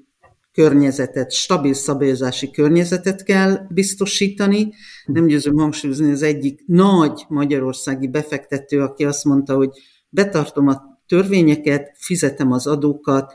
[0.52, 4.72] környezetet, stabil szabályozási környezetet kell biztosítani.
[5.06, 9.70] Nem győzöm hangsúlyozni, az egyik nagy magyarországi befektető, aki azt mondta, hogy
[10.16, 13.32] betartom a törvényeket, fizetem az adókat,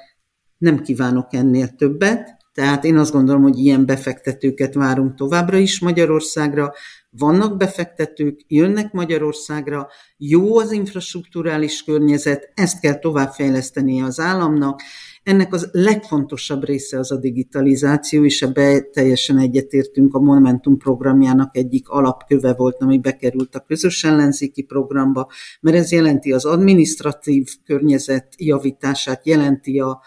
[0.58, 6.74] nem kívánok ennél többet, tehát én azt gondolom, hogy ilyen befektetőket várunk továbbra is Magyarországra.
[7.10, 14.82] Vannak befektetők, jönnek Magyarországra, jó az infrastruktúrális környezet, ezt kell továbbfejleszteni az államnak,
[15.24, 20.14] ennek az legfontosabb része az a digitalizáció, és ebbe teljesen egyetértünk.
[20.14, 25.28] A Momentum programjának egyik alapköve volt, ami bekerült a közös ellenzéki programba,
[25.62, 30.02] mert ez jelenti az administratív környezet javítását, jelenti a,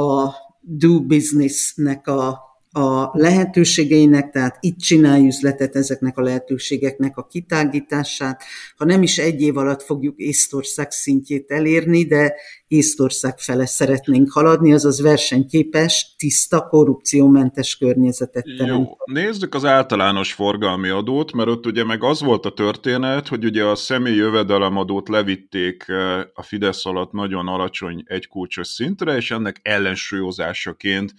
[0.00, 2.47] a do business-nek a
[2.78, 8.42] a lehetőségeinek, tehát itt csinálj üzletet ezeknek a lehetőségeknek a kitágítását.
[8.76, 12.34] Ha nem is egy év alatt fogjuk Észtország szintjét elérni, de
[12.68, 18.88] Észtország fele szeretnénk haladni, azaz versenyképes, tiszta, korrupciómentes környezetet teremt.
[18.88, 23.44] Jó, nézzük az általános forgalmi adót, mert ott ugye meg az volt a történet, hogy
[23.44, 29.60] ugye a személyi jövedelemadót levitték eh, a Fidesz alatt nagyon alacsony egykulcsos szintre, és ennek
[29.62, 31.14] ellensúlyozásaként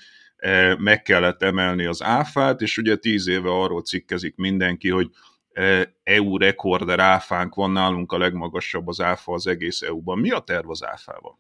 [0.77, 5.09] meg kellett emelni az áfát, és ugye tíz éve arról cikkezik mindenki, hogy
[5.53, 10.19] e, EU rekorder áfánk van nálunk a legmagasabb az áfa az egész EU-ban.
[10.19, 11.39] Mi a terv az áfával?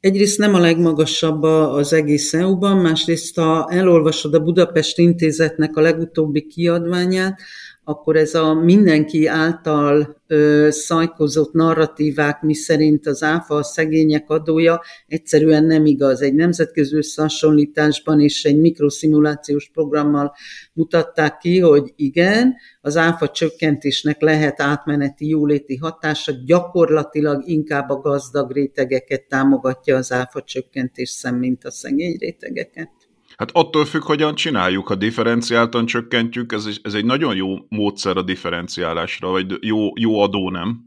[0.00, 6.46] Egyrészt nem a legmagasabb az egész EU-ban, másrészt ha elolvasod a Budapest Intézetnek a legutóbbi
[6.46, 7.40] kiadványát,
[7.88, 15.64] akkor ez a mindenki által ö, szajkozott narratívák, miszerint az áfa a szegények adója, egyszerűen
[15.64, 16.22] nem igaz.
[16.22, 20.34] Egy nemzetközi összehasonlításban és egy mikroszimulációs programmal
[20.72, 28.52] mutatták ki, hogy igen, az áfa csökkentésnek lehet átmeneti jóléti hatása, gyakorlatilag inkább a gazdag
[28.52, 33.07] rétegeket támogatja az áfa csökkentés szem, mint a szegény rétegeket.
[33.38, 38.22] Hát attól függ, hogyan csináljuk, ha differenciáltan csökkentjük, ez ez egy nagyon jó módszer a
[38.22, 40.80] differenciálásra, vagy jó, jó adó nem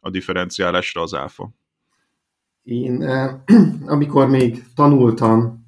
[0.00, 1.50] a differenciálásra az áfa.
[2.62, 3.34] Én, eh,
[3.94, 5.66] amikor még tanultam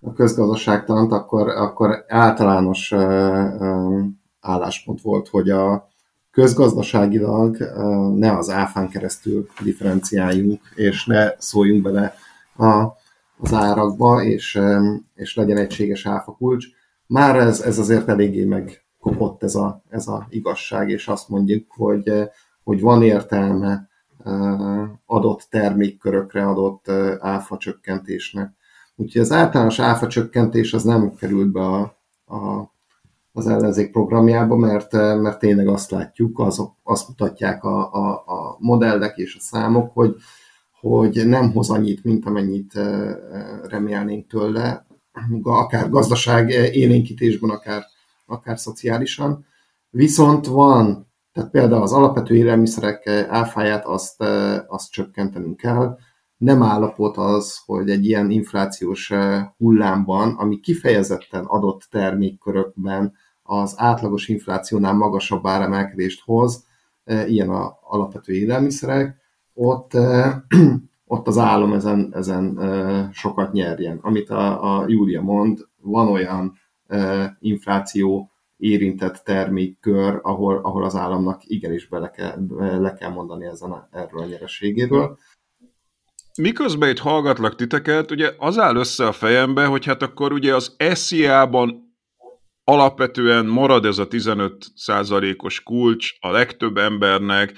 [0.00, 4.04] a közgazdaságtant, akkor, akkor általános eh, eh,
[4.40, 5.88] álláspont volt, hogy a
[6.30, 7.56] közgazdaságilag
[8.14, 12.14] ne az áfán keresztül differenciáljunk, és ne szóljunk bele
[12.56, 12.97] a
[13.40, 14.60] az árakba, és,
[15.14, 16.66] és legyen egységes áfakulcs.
[17.06, 22.12] Már ez, ez azért eléggé megkopott ez a, ez a igazság, és azt mondjuk, hogy,
[22.64, 23.88] hogy van értelme
[25.06, 26.88] adott termékkörökre adott
[27.20, 28.52] áfa csökkentésnek.
[28.96, 31.80] Úgyhogy az általános áfa csökkentés az nem került be a,
[32.26, 32.72] a,
[33.32, 39.16] az ellenzék programjába, mert, mert tényleg azt látjuk, azok, azt mutatják a, a, a modellek
[39.16, 40.16] és a számok, hogy,
[40.80, 42.72] hogy nem hoz annyit, mint amennyit
[43.62, 44.86] remélnénk tőle,
[45.42, 47.84] akár gazdaság élénkítésben, akár,
[48.26, 49.46] akár szociálisan.
[49.90, 54.22] Viszont van, tehát például az alapvető élelmiszerek áfáját azt,
[54.66, 55.98] azt csökkentenünk kell.
[56.36, 59.12] Nem állapot az, hogy egy ilyen inflációs
[59.56, 63.12] hullámban, ami kifejezetten adott termékkörökben
[63.42, 66.66] az átlagos inflációnál magasabb áremelkedést hoz,
[67.26, 69.17] ilyen a alapvető élelmiszerek,
[69.58, 69.92] ott,
[71.14, 72.58] ott az állam ezen, ezen
[73.12, 73.98] sokat nyerjen.
[74.02, 76.52] Amit a, a Júlia mond, van olyan
[77.38, 82.46] infláció érintett termékkör, ahol, ahol az államnak igenis bele kell,
[82.80, 85.18] le kell mondani ezen a, erről a nyereségéről.
[86.36, 90.76] Miközben itt hallgatlak titeket, ugye az áll össze a fejembe, hogy hát akkor ugye az
[90.78, 91.96] SZIA-ban
[92.64, 97.52] alapvetően marad ez a 15% os kulcs a legtöbb embernek,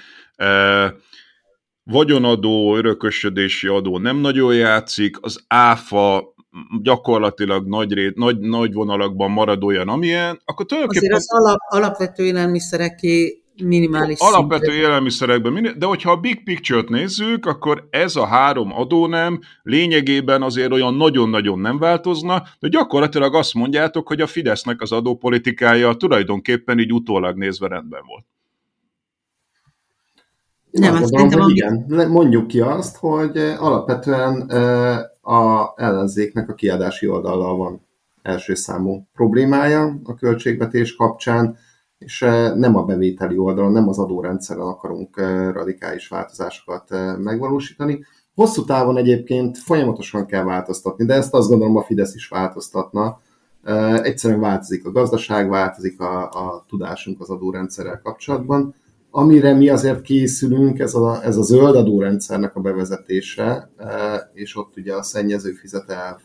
[1.91, 6.35] vagyonadó, örökösödési adó nem nagyon játszik, az áfa
[6.83, 11.13] gyakorlatilag nagy, rét, nagy, nagy vonalakban marad olyan, amilyen, akkor tulajdonképpen...
[11.13, 14.87] Azért az alap, alapvető élelmiszereké minimális Alapvető szintre.
[14.87, 20.95] élelmiszerekben, de hogyha a big picture-t nézzük, akkor ez a három adónem lényegében azért olyan
[20.95, 27.37] nagyon-nagyon nem változna, de gyakorlatilag azt mondjátok, hogy a Fidesznek az adópolitikája tulajdonképpen így utólag
[27.37, 28.25] nézve rendben volt.
[30.71, 32.09] Nem, azt gondolom, hogy igen.
[32.09, 37.87] Mondjuk ki azt, hogy eh, alapvetően eh, a ellenzéknek a kiadási oldallal van
[38.23, 41.57] első számú problémája a költségvetés kapcsán,
[41.99, 45.17] és eh, nem a bevételi oldalon, nem az adórendszeren akarunk
[45.53, 48.05] radikális változásokat megvalósítani.
[48.35, 53.21] Hosszú távon egyébként folyamatosan kell változtatni, de ezt azt gondolom a Fidesz is változtatna.
[54.03, 58.75] Egyszerűen változik a gazdaság, változik a, a tudásunk az adórendszerrel kapcsolatban,
[59.13, 64.77] Amire mi azért készülünk, ez a, ez a zöld adórendszernek a bevezetése, e, és ott
[64.77, 66.21] ugye a szennyező fizetelvnek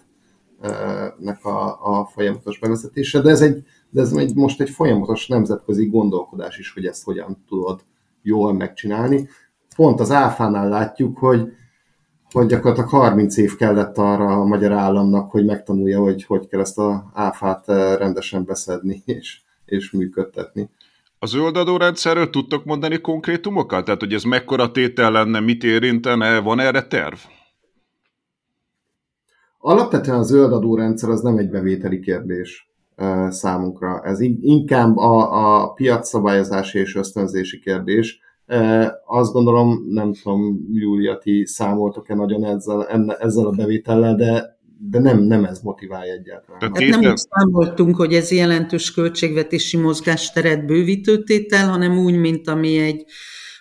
[1.45, 6.57] a, a folyamatos bevezetése, de ez, egy, de ez egy, most egy folyamatos nemzetközi gondolkodás
[6.57, 7.81] is, hogy ezt hogyan tudod
[8.21, 9.27] jól megcsinálni.
[9.75, 11.51] Pont az áfánál látjuk, hogy,
[12.31, 16.77] hogy gyakorlatilag 30 év kellett arra a magyar államnak, hogy megtanulja, hogy hogy kell ezt
[16.77, 20.69] az áfát e, rendesen beszedni és, és működtetni.
[21.25, 23.85] A zöld adórendszerről tudtok mondani konkrétumokat?
[23.85, 27.15] Tehát, hogy ez mekkora tétel lenne, mit érintene, van erre terv?
[29.57, 32.73] Alapvetően a zöld adórendszer az nem egy bevételi kérdés
[33.29, 34.01] számunkra.
[34.03, 38.19] Ez inkább a, a piacszabályozási és ösztönzési kérdés.
[39.05, 42.87] Azt gondolom, nem tudom, Júlia, ti számoltok-e nagyon ezzel,
[43.19, 46.61] ezzel a bevétellel, de de nem, nem ez motiválja egyáltalán.
[46.61, 52.77] Hát nem úgy számoltunk, hogy ez jelentős költségvetési mozgásteret bővítő tétel, hanem úgy, mint ami
[52.77, 53.05] egy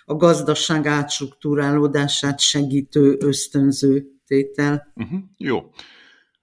[0.05, 4.91] a gazdaság átstruktúrálódását segítő ösztönző tétel.
[4.95, 5.59] Uh-huh, jó.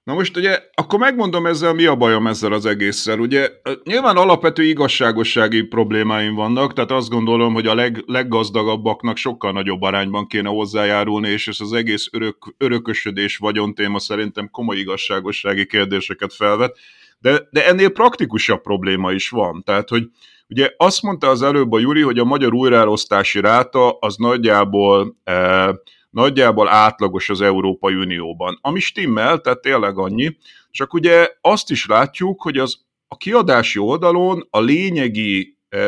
[0.04, 3.18] Na most ugye, akkor megmondom ezzel, mi a bajom ezzel az egésszel.
[3.18, 3.50] Ugye
[3.84, 10.26] nyilván alapvető igazságossági problémáim vannak, tehát azt gondolom, hogy a leg, leggazdagabbaknak sokkal nagyobb arányban
[10.26, 16.78] kéne hozzájárulni, és ez az egész örök, örökösödés vagyontéma szerintem komoly igazságossági kérdéseket felvet,
[17.18, 19.62] de, de ennél praktikusabb probléma is van.
[19.64, 20.08] Tehát, hogy
[20.48, 25.68] ugye azt mondta az előbb a Juri, hogy a magyar újraelosztási ráta az nagyjából eh,
[26.12, 28.58] nagyjából átlagos az Európai Unióban.
[28.60, 30.36] Ami stimmel, tehát tényleg annyi,
[30.70, 35.78] csak ugye azt is látjuk, hogy az a kiadási oldalon a lényegi e,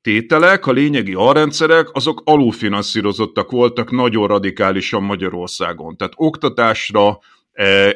[0.00, 5.96] tételek, a lényegi alrendszerek, azok alulfinanszírozottak voltak nagyon radikálisan Magyarországon.
[5.96, 7.18] Tehát oktatásra,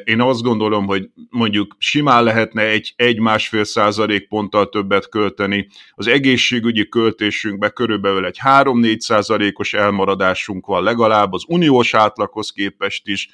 [0.03, 5.67] én azt gondolom, hogy mondjuk simán lehetne egy, egy másfél százalék ponttal többet költeni.
[5.91, 13.29] Az egészségügyi költésünkben körülbelül egy 3-4 százalékos elmaradásunk van legalább az uniós átlaghoz képest is.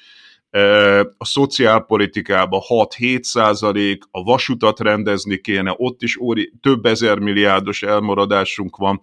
[1.16, 8.76] A szociálpolitikában 6-7 százalék, a vasutat rendezni kéne, ott is óri, több ezer milliárdos elmaradásunk
[8.76, 9.00] van.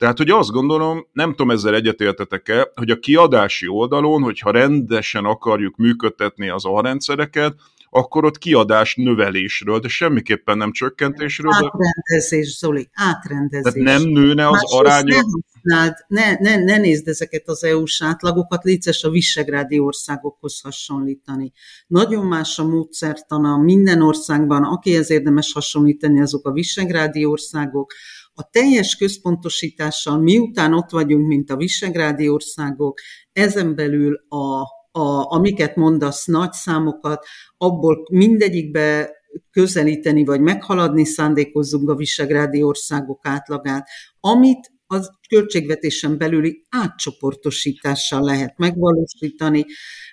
[0.00, 5.76] Tehát, hogy azt gondolom, nem tudom ezzel egyetértetek-e, hogy a kiadási oldalon, hogyha rendesen akarjuk
[5.76, 7.54] működtetni az alrendszereket,
[7.90, 11.52] akkor ott kiadás növelésről, de semmiképpen nem csökkentésről.
[11.52, 13.72] Átrendezés, Zoli, átrendezés.
[13.72, 15.16] Tehát nem nőne az Másrészt aránya...
[15.62, 21.52] Ne, használd, ne, ne, ne nézd ezeket az EU-s átlagokat, létszes a visegrádi országokhoz hasonlítani.
[21.86, 27.92] Nagyon más a módszertana minden országban, akihez érdemes hasonlítani, azok a visegrádi országok,
[28.40, 33.00] a teljes központosítással, miután ott vagyunk, mint a visegrádi országok,
[33.32, 34.60] ezen belül a,
[35.00, 37.26] a, amiket mondasz, nagy számokat,
[37.56, 39.10] abból mindegyikbe
[39.50, 43.88] közelíteni vagy meghaladni szándékozzunk a visegrádi országok átlagát,
[44.20, 49.64] amit az költségvetésen belüli átcsoportosítással lehet megvalósítani.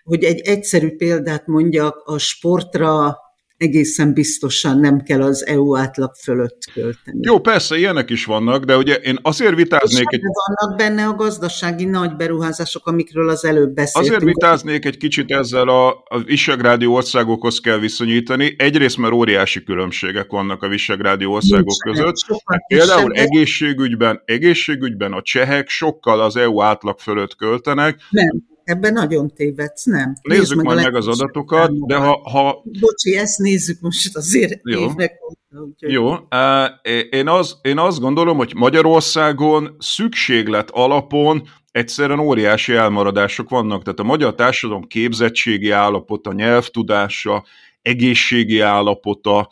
[0.04, 3.16] Hogy egy egyszerű példát mondjak, a sportra
[3.58, 7.20] egészen biztosan nem kell az EU átlag fölött költeni.
[7.22, 10.06] Jó, persze, ilyenek is vannak, de ugye én azért vitáznék...
[10.10, 10.22] egy...
[10.48, 14.16] vannak benne a gazdasági nagy beruházások, amikről az előbb beszéltünk.
[14.16, 18.56] Azért vitáznék egy kicsit ezzel a, a visegrádi országokhoz kell viszonyítani.
[18.58, 22.42] Egyrészt, mert óriási különbségek vannak a visegrádi országok Nincs között.
[22.46, 28.00] Hát például egészségügyben, egészségügyben a csehek sokkal az EU átlag fölött költenek.
[28.10, 30.14] Nem Ebben nagyon tévedsz, nem?
[30.22, 32.62] Nézzük Nézd meg majd meg az adatokat, de ha, ha...
[32.80, 34.80] Bocsi, ezt nézzük most azért Jó.
[34.80, 35.12] évnek
[35.50, 35.92] Úgyhogy...
[35.92, 36.14] Jó,
[37.10, 43.84] én, az, én azt gondolom, hogy Magyarországon szükséglet alapon egyszerűen óriási elmaradások vannak.
[43.84, 47.46] Tehát a magyar társadalom képzettségi állapota, nyelvtudása,
[47.82, 49.50] egészségi állapota,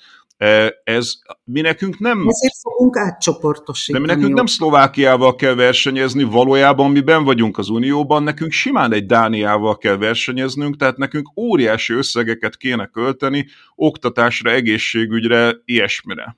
[0.84, 1.14] ez
[1.44, 2.28] mi nekünk nem...
[2.28, 4.06] Ezért fogunk átcsoportosítani.
[4.06, 8.94] De mi nekünk nem Szlovákiával kell versenyezni, valójában mi ben vagyunk az Unióban, nekünk simán
[8.94, 16.38] egy Dániával kell versenyeznünk, tehát nekünk óriási összegeket kéne költeni oktatásra, egészségügyre, ilyesmire.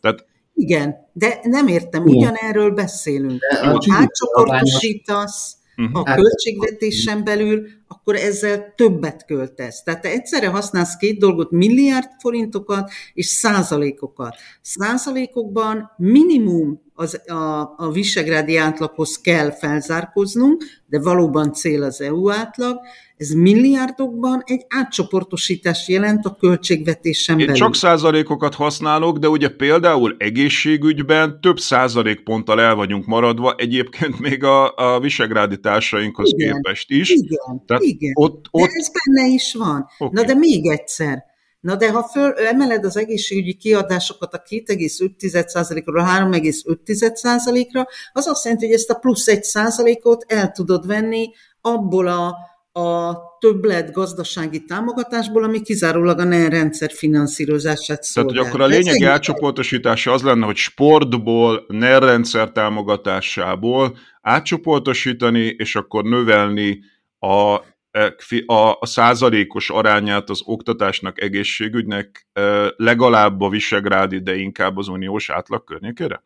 [0.00, 3.40] Tehát igen, de nem értem, ugyanerről beszélünk.
[3.62, 6.00] Ha átcsoportosítasz, uh-huh.
[6.00, 9.82] a költségvetésen belül, akkor ezzel többet költesz.
[9.82, 14.36] Tehát te egyszerre használsz két dolgot, milliárd forintokat és százalékokat.
[14.60, 22.80] Százalékokban minimum az, a, a visegrádi átlaghoz kell felzárkoznunk, de valóban cél az EU átlag,
[23.18, 27.50] ez milliárdokban egy átcsoportosítás jelent a költségvetésen belül.
[27.50, 34.44] Én csak százalékokat használok, de ugye például egészségügyben több százalékponttal el vagyunk maradva, egyébként még
[34.44, 37.10] a, a visegrádi társainkhoz igen, képest is.
[37.10, 38.12] Igen, Tehát igen.
[38.14, 38.68] Ott, ott...
[38.68, 39.86] De ez benne is van.
[39.98, 40.22] Okay.
[40.22, 41.26] Na de még egyszer,
[41.60, 48.66] Na de ha föl, emeled az egészségügyi kiadásokat a 2,5%-ról a 3,5%-ra, az azt jelenti,
[48.66, 52.36] hogy ezt a plusz 1 százalékot el tudod venni abból a
[52.78, 58.34] a többlet gazdasági támogatásból, ami kizárólag a NER rendszer finanszírozását szolgál.
[58.34, 65.76] Tehát, hogy akkor a lényegi átcsoportosítása az lenne, hogy sportból, NER rendszer támogatásából átcsoportosítani, és
[65.76, 66.78] akkor növelni
[67.18, 67.60] a,
[67.90, 68.14] e,
[68.46, 75.30] a, a százalékos arányát az oktatásnak, egészségügynek e, legalább a Visegrádi, de inkább az uniós
[75.30, 76.22] átlag környékére?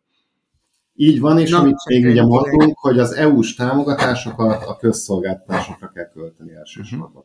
[0.95, 6.09] Így van, és Na, amit még ugye mondtunk, hogy az EU-s támogatásokat a közszolgáltatásokra kell
[6.13, 7.07] költeni elsősorban.
[7.07, 7.23] Uh-huh.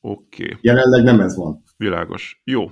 [0.00, 0.44] Oké.
[0.44, 0.56] Okay.
[0.60, 1.62] Jelenleg nem ez van.
[1.76, 2.40] Világos.
[2.44, 2.70] Jó.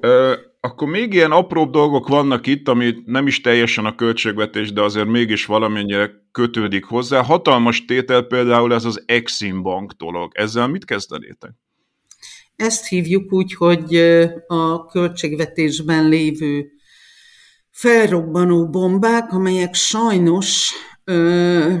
[0.00, 4.82] Ö, akkor még ilyen apróbb dolgok vannak itt, ami nem is teljesen a költségvetés, de
[4.82, 7.22] azért mégis valamennyire kötődik hozzá.
[7.22, 10.32] Hatalmas tétel például ez az Exim Bank dolog.
[10.34, 11.50] Ezzel mit kezdenétek?
[12.56, 13.96] Ezt hívjuk úgy, hogy
[14.46, 16.73] a költségvetésben lévő
[17.74, 20.72] felrobbanó bombák, amelyek sajnos
[21.04, 21.74] ö,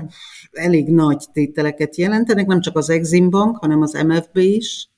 [0.52, 4.88] elég nagy tételeket jelentenek, nem csak az Exim Bank, hanem az MFB is.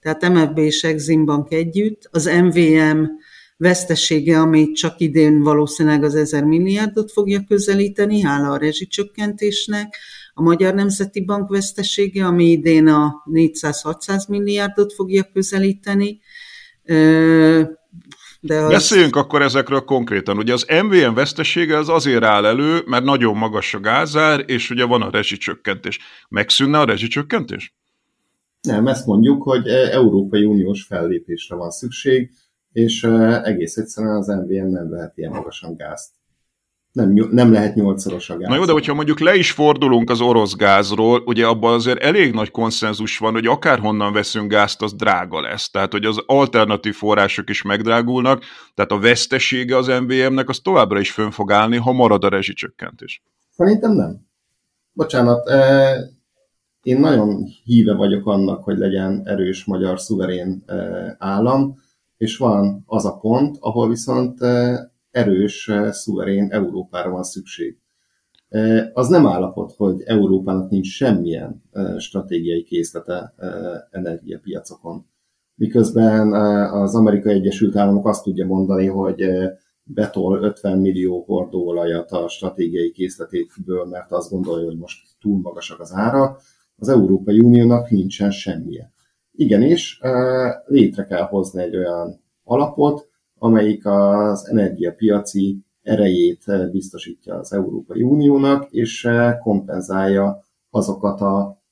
[0.00, 2.08] Tehát MFB és Exim Bank együtt.
[2.10, 3.02] Az MVM
[3.56, 9.96] vesztesége, ami csak idén valószínűleg az 1000 milliárdot fogja közelíteni, hála a rezsicsökkentésnek.
[10.34, 16.20] A Magyar Nemzeti Bank vesztesége, ami idén a 400-600 milliárdot fogja közelíteni.
[18.46, 18.70] De az...
[18.70, 20.36] Beszéljünk akkor ezekről konkrétan.
[20.38, 24.84] Ugye az MVM vesztesége az azért áll elő, mert nagyon magas a gázár, és ugye
[24.84, 25.98] van a rezsicsökkentés.
[26.28, 27.74] Megszűnne a rezsicsökkentés?
[28.60, 32.30] Nem, ezt mondjuk, hogy e, Európai Uniós fellépésre van szükség,
[32.72, 36.10] és e, egész egyszerűen az MVM nem vehet ilyen magasan gázt
[36.96, 38.48] nem, nem lehet nyolcszoros a gáz.
[38.48, 42.32] Na jó, de hogyha mondjuk le is fordulunk az orosz gázról, ugye abban azért elég
[42.32, 45.70] nagy konszenzus van, hogy akárhonnan veszünk gázt, az drága lesz.
[45.70, 48.42] Tehát, hogy az alternatív források is megdrágulnak,
[48.74, 53.22] tehát a vesztesége az MVM-nek az továbbra is fönn fog állni, ha marad a rezsicsökkentés.
[53.50, 54.26] Szerintem nem.
[54.92, 55.94] Bocsánat, eh,
[56.82, 61.74] én nagyon híve vagyok annak, hogy legyen erős magyar szuverén eh, állam,
[62.16, 64.78] és van az a pont, ahol viszont eh,
[65.16, 67.78] erős, eh, szuverén Európára van szükség.
[68.48, 73.34] Eh, az nem állapot, hogy Európának nincs semmilyen eh, stratégiai készlete
[73.90, 75.06] energiapiacokon.
[75.58, 76.32] miközben
[76.72, 79.24] az Amerikai Egyesült Államok azt tudja mondani, hogy
[79.82, 85.92] betol 50 millió hordóolajat a stratégiai készletékből, mert azt gondolja, hogy most túl magasak az
[85.92, 86.40] árak,
[86.76, 88.92] az Európai Uniónak nincsen semmije.
[89.32, 90.00] Igenis,
[90.66, 93.08] létre kell hozni egy olyan alapot,
[93.38, 99.08] amelyik az energiapiaci erejét biztosítja az Európai Uniónak, és
[99.42, 101.62] kompenzálja azokat a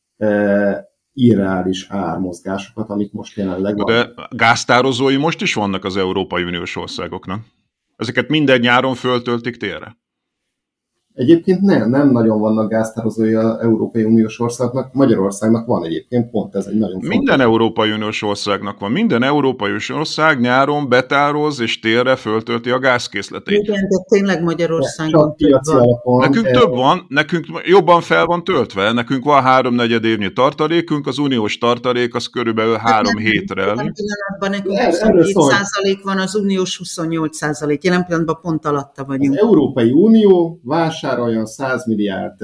[1.13, 3.87] irreális ármozgásokat, amik most jelenleg van.
[3.87, 7.45] De gáztározói most is vannak az Európai Uniós országoknak.
[7.97, 9.97] Ezeket minden nyáron föltöltik térre?
[11.15, 16.67] Egyébként nem, nem nagyon vannak gáztározói az Európai Uniós országnak, Magyarországnak van egyébként, pont ez
[16.67, 17.17] egy nagyon fontos.
[17.17, 18.91] Minden Európai Uniós országnak van.
[18.91, 23.59] Minden Európai Uniós ország nyáron betároz és térre föltölti a gázkészletét.
[23.59, 25.61] Igen, de tényleg Magyarországon több
[26.03, 26.21] van.
[26.21, 31.59] Nekünk több van, nekünk jobban fel van töltve, nekünk van háromnegyed évnyi tartalékunk, az uniós
[31.59, 33.61] tartalék az körülbelül hát három hétre.
[33.61, 37.85] Jelen pillanatban nekünk 27 százalék van, az uniós 28 százalék.
[37.85, 39.33] Jelen pillanatban pont alatta vagyunk.
[39.33, 42.39] Az Európai Unió vás vásároljon 100 milliárd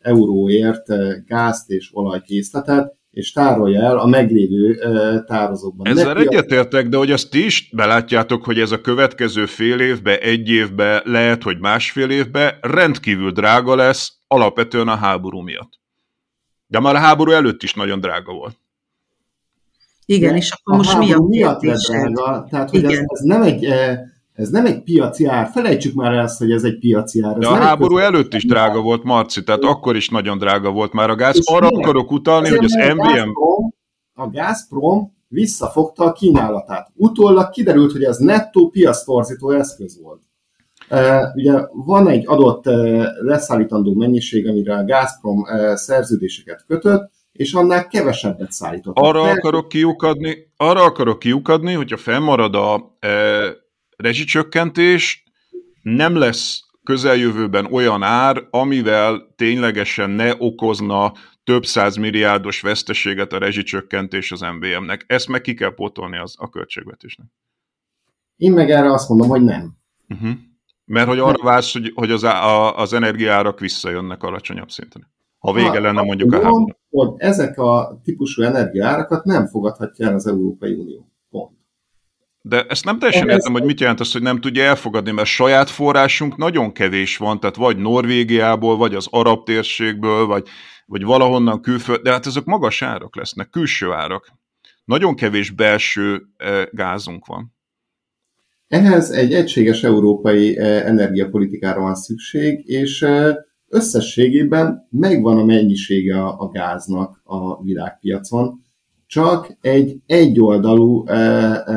[0.00, 0.86] euróért
[1.26, 4.78] gázt és olajkészletet, és tárolja el a meglévő
[5.26, 5.86] tározókban.
[5.86, 10.48] Ezzel egyetértek, de hogy azt ti is belátjátok, hogy ez a következő fél évbe, egy
[10.48, 15.72] évbe, lehet, hogy másfél évbe rendkívül drága lesz, alapvetően a háború miatt.
[16.66, 18.56] De már a háború előtt is nagyon drága volt.
[20.06, 23.68] Igen, de és akkor most mi a miatt drága, tehát hogy ez, ez nem egy
[24.34, 27.32] ez nem egy piaci ár, felejtsük már ezt, hogy ez egy piaci ár.
[27.32, 30.92] Ez De a háború előtt is drága volt, Marci, tehát akkor is nagyon drága volt
[30.92, 31.36] már a gáz.
[31.36, 31.84] És Arra miért?
[31.84, 33.02] akarok utalni, Azért, hogy az MVM...
[33.02, 33.74] Gazprom,
[34.14, 36.90] a Gazprom visszafogta a kínálatát.
[36.94, 40.22] Utólag kiderült, hogy ez nettó piasztorzító eszköz volt.
[40.90, 47.52] Uh, ugye van egy adott uh, leszállítandó mennyiség, amire a Gazprom uh, szerződéseket kötött, és
[47.52, 48.96] annál kevesebbet szállított.
[48.98, 52.96] Arra akarok kiukadni, arra akarok kiukadni, hogyha fennmarad a
[53.96, 55.24] rezsicsökkentés,
[55.82, 61.12] nem lesz közeljövőben olyan ár, amivel ténylegesen ne okozna
[61.44, 65.04] több száz milliárdos veszteséget a rezsicsökkentés az MVM-nek.
[65.06, 67.26] Ezt meg ki kell pótolni az, a költségvetésnek.
[68.36, 69.76] Én meg erre azt mondom, hogy nem.
[70.08, 70.30] Uh-huh.
[70.84, 75.12] Mert hogy arra vársz, hogy, hogy az, a, az energiárak visszajönnek alacsonyabb szinten.
[75.38, 77.16] Ha vége ha, lenne mondjuk a háború.
[77.16, 81.13] Ezek a típusú energiárakat nem fogadhatja el az Európai Unió.
[82.46, 85.70] De ezt nem teljesen értem, hogy mit jelent az, hogy nem tudja elfogadni, mert saját
[85.70, 90.46] forrásunk nagyon kevés van, tehát vagy Norvégiából, vagy az arab térségből, vagy,
[90.86, 94.32] vagy valahonnan külföld, de hát ezek magas árak lesznek, külső árak.
[94.84, 97.54] Nagyon kevés belső e, gázunk van.
[98.68, 106.48] Ehhez egy egységes európai e, energiapolitikára van szükség, és e, összességében megvan a mennyisége a
[106.48, 108.63] gáznak a világpiacon,
[109.14, 111.74] csak egy egyoldalú e, e,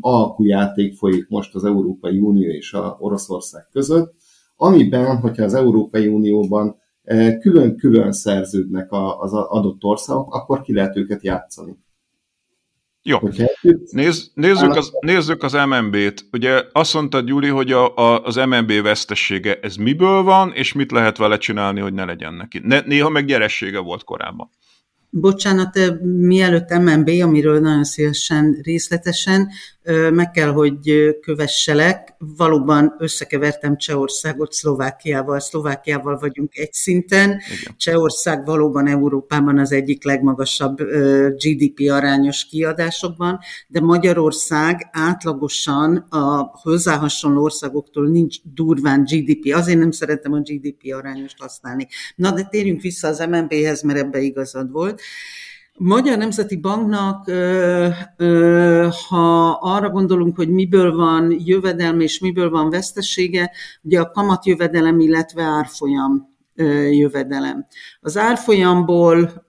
[0.00, 4.14] alkujáték folyik most az Európai Unió és a Oroszország között,
[4.56, 11.22] amiben, hogyha az Európai Unióban e, külön-külön szerződnek az adott országok, akkor ki lehet őket
[11.22, 11.76] játszani.
[13.02, 13.18] Jó.
[13.90, 16.24] Nézz, nézzük, az, nézzük az MNB-t.
[16.32, 20.90] Ugye azt mondta Gyuri, hogy a, a, az MNB vesztessége, ez miből van, és mit
[20.90, 22.60] lehet vele csinálni, hogy ne legyen neki.
[22.64, 24.50] Ne, néha meg gyeressége volt korábban.
[25.14, 29.48] Bocsánat, mielőtt MNB, amiről nagyon szívesen részletesen,
[30.12, 32.14] meg kell, hogy kövesselek.
[32.18, 35.40] Valóban összekevertem Csehországot Szlovákiával.
[35.40, 37.28] Szlovákiával vagyunk egy szinten.
[37.28, 37.74] Igen.
[37.76, 40.76] Csehország valóban Európában az egyik legmagasabb
[41.36, 49.54] GDP arányos kiadásokban, de Magyarország átlagosan a hozzá hasonló országoktól nincs durván GDP.
[49.54, 51.86] Azért nem szeretem a GDP arányost használni.
[52.14, 55.00] Na, de térjünk vissza az MNB-hez, mert ebbe igazad volt.
[55.76, 57.30] Magyar Nemzeti Banknak,
[59.08, 63.50] ha arra gondolunk, hogy miből van jövedelm és miből van vesztesége,
[63.82, 66.30] ugye a kamatjövedelem, illetve árfolyam
[66.90, 67.66] jövedelem.
[68.00, 69.46] Az árfolyamból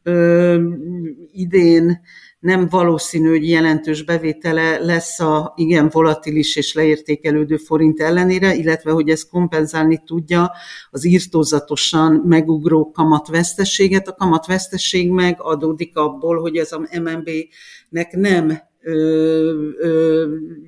[1.31, 2.01] idén
[2.43, 9.09] nem valószínű, hogy jelentős bevétele lesz a igen volatilis és leértékelődő forint ellenére, illetve hogy
[9.09, 10.51] ez kompenzálni tudja
[10.89, 14.07] az írtózatosan megugró kamatvesztességet.
[14.07, 18.71] A kamatvesztesség meg adódik abból, hogy ez a MNB-nek nem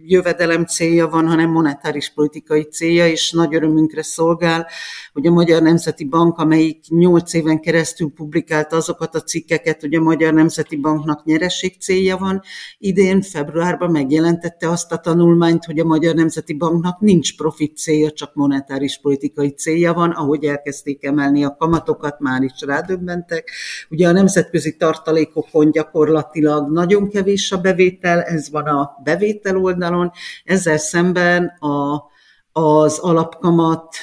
[0.06, 4.68] jövedelem célja van, hanem monetáris politikai célja, és nagy örömünkre szolgál,
[5.14, 10.02] hogy a Magyar Nemzeti Bank, amelyik nyolc éven keresztül publikálta azokat a cikkeket, hogy a
[10.02, 12.42] Magyar Nemzeti Banknak nyereség célja van,
[12.78, 18.34] idén februárban megjelentette azt a tanulmányt, hogy a Magyar Nemzeti Banknak nincs profit célja, csak
[18.34, 23.52] monetáris politikai célja van, ahogy elkezdték emelni a kamatokat, már is rádöbbentek.
[23.90, 30.12] Ugye a nemzetközi tartalékokon gyakorlatilag nagyon kevés a bevétel, bevétel, ez van a bevétel oldalon,
[30.44, 32.04] ezzel szemben a,
[32.52, 33.96] az alapkamat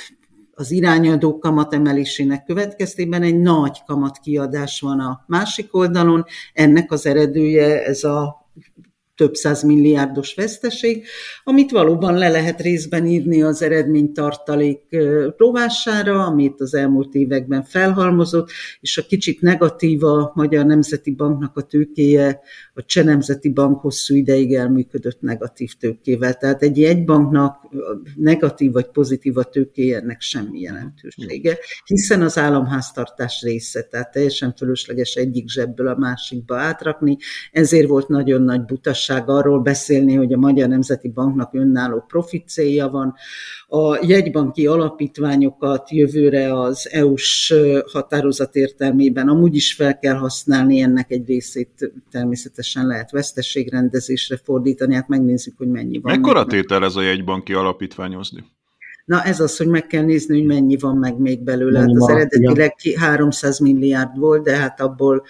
[0.54, 6.24] az irányadó kamat emelésének következtében egy nagy kamatkiadás van a másik oldalon.
[6.52, 8.42] Ennek az eredője ez a
[9.14, 11.04] több száz milliárdos veszteség,
[11.44, 14.96] amit valóban le lehet részben írni az eredménytartalék
[15.36, 18.50] rovására, amit az elmúlt években felhalmozott,
[18.80, 22.40] és a kicsit negatív a Magyar Nemzeti Banknak a tőkéje
[22.74, 26.34] a Cseh Nemzeti Bank hosszú ideig elműködött negatív tőkével.
[26.34, 27.68] Tehát egy jegybanknak
[28.16, 35.14] negatív vagy pozitív a tőkéje, ennek semmi jelentősége, hiszen az államháztartás része, tehát teljesen fölösleges
[35.14, 37.16] egyik zsebből a másikba átrakni,
[37.50, 42.88] ezért volt nagyon nagy butaság arról beszélni, hogy a Magyar Nemzeti Banknak önálló profit célja
[42.88, 43.14] van,
[43.68, 47.54] a jegybanki alapítványokat jövőre az EU-s
[47.92, 55.08] határozat értelmében amúgy is fel kell használni, ennek egy részét természetesen lehet veszteségrendezésre fordítani, hát
[55.08, 56.12] megnézzük, hogy mennyi van.
[56.12, 58.44] Mekkora tétel ez a jegybanki alapítványozni?
[59.04, 61.78] Na ez az, hogy meg kell nézni, hogy mennyi van meg még belőle.
[61.78, 65.24] Hát az eredetileg 300 milliárd volt, de hát abból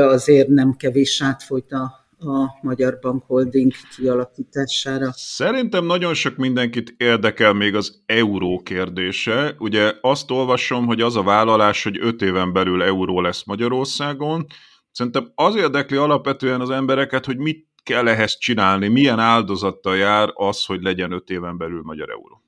[0.00, 5.10] azért nem kevés átfolyt a a Magyar Bank Holding kialakítására.
[5.12, 9.54] Szerintem nagyon sok mindenkit érdekel még az euró kérdése.
[9.58, 14.46] Ugye azt olvasom, hogy az a vállalás, hogy öt éven belül euró lesz Magyarországon.
[14.92, 20.64] Szerintem az érdekli alapvetően az embereket, hogy mit kell ehhez csinálni, milyen áldozattal jár az,
[20.64, 22.42] hogy legyen öt éven belül magyar euró.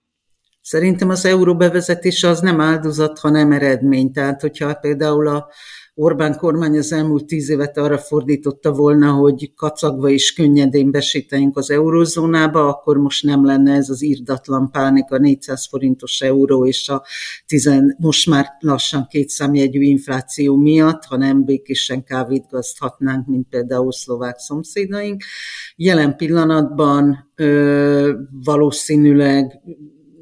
[0.61, 4.13] Szerintem az euró bevezetése az nem áldozat, hanem eredmény.
[4.13, 5.49] Tehát, hogyha például a
[5.97, 11.71] Orbán kormány az elmúlt tíz évet arra fordította volna, hogy kacagva is könnyedén besíteljünk az
[11.71, 17.05] eurózónába, akkor most nem lenne ez az írdatlan pánik a 400 forintos euró és a
[17.47, 25.23] tizen, most már lassan két számjegyű infláció miatt, hanem békésen kávítgazthatnánk, mint például szlovák szomszédaink.
[25.77, 28.13] Jelen pillanatban ö,
[28.45, 29.61] valószínűleg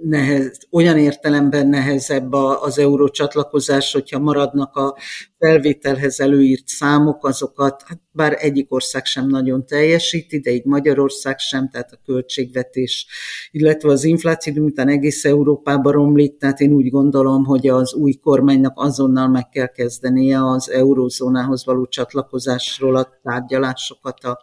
[0.04, 4.96] nehez, olyan értelemben nehezebb az euró csatlakozás, hogyha maradnak a
[5.38, 11.68] felvételhez előírt számok, azokat, hát bár egyik ország sem nagyon teljesíti, de így Magyarország sem,
[11.68, 13.06] tehát a költségvetés,
[13.50, 18.72] illetve az infláció, miután egész Európában romlik, tehát én úgy gondolom, hogy az új kormánynak
[18.74, 24.38] azonnal meg kell kezdenie az eurózónához való csatlakozásról a tárgyalásokat a,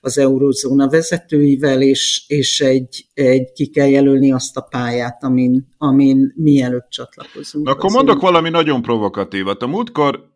[0.00, 6.32] az eurózóna vezetőivel, és, és egy, egy, ki kell jelölni azt a pályát, amin, amin
[6.36, 7.68] mielőtt csatlakozunk.
[7.68, 9.62] Akkor mondok valami nagyon provokatívat.
[9.62, 10.32] A múltkor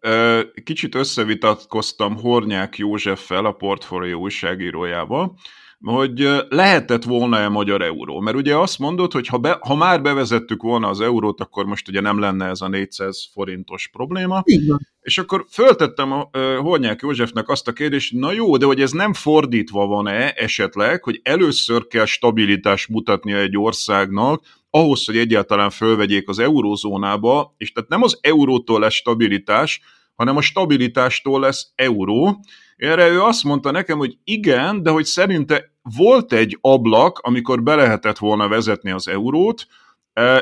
[0.64, 5.34] kicsit összevitatkoztam Hornyák Józseffel, a portfólió újságírójával,
[5.80, 8.20] hogy lehetett volna-e magyar euró.
[8.20, 11.88] Mert ugye azt mondod, hogy ha, be, ha már bevezettük volna az eurót, akkor most
[11.88, 14.42] ugye nem lenne ez a 400 forintos probléma.
[14.44, 14.88] Igen.
[15.00, 16.28] És akkor föltettem a
[16.60, 21.20] Hornyák Józsefnek azt a kérdést, na jó, de hogy ez nem fordítva van-e esetleg, hogy
[21.22, 28.02] először kell stabilitást mutatnia egy országnak, ahhoz, hogy egyáltalán fölvegyék az eurózónába, és tehát nem
[28.02, 29.80] az eurótól lesz stabilitás,
[30.14, 32.40] hanem a stabilitástól lesz euró.
[32.78, 37.74] Erre ő azt mondta nekem, hogy igen, de hogy szerinte volt egy ablak, amikor be
[37.74, 39.66] lehetett volna vezetni az eurót,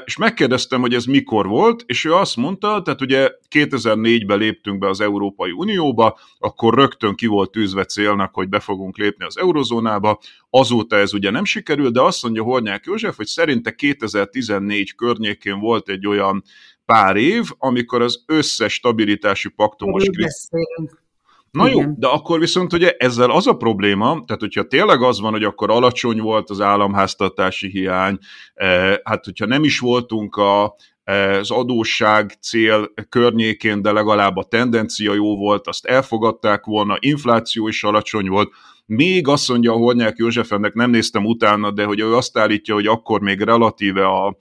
[0.05, 4.89] és megkérdeztem, hogy ez mikor volt, és ő azt mondta, tehát ugye 2004-ben léptünk be
[4.89, 10.19] az Európai Unióba, akkor rögtön ki volt tűzve célnak, hogy be fogunk lépni az eurozónába,
[10.51, 15.89] azóta ez ugye nem sikerült, de azt mondja Hornyák József, hogy szerinte 2014 környékén volt
[15.89, 16.43] egy olyan
[16.85, 20.11] pár év, amikor az összes stabilitási paktumos...
[20.11, 21.05] Beszélünk.
[21.51, 21.87] Na Igen.
[21.87, 25.45] jó, de akkor viszont ugye ezzel az a probléma, tehát hogyha tényleg az van, hogy
[25.45, 28.19] akkor alacsony volt az államháztartási hiány,
[28.55, 30.75] eh, hát hogyha nem is voltunk a,
[31.05, 37.69] eh, az adósság cél környékén, de legalább a tendencia jó volt, azt elfogadták volna, infláció
[37.69, 38.51] is alacsony volt,
[38.87, 42.87] még azt mondja a Hornyák Józsefennek, nem néztem utána, de hogy ő azt állítja, hogy
[42.87, 44.37] akkor még relatíve a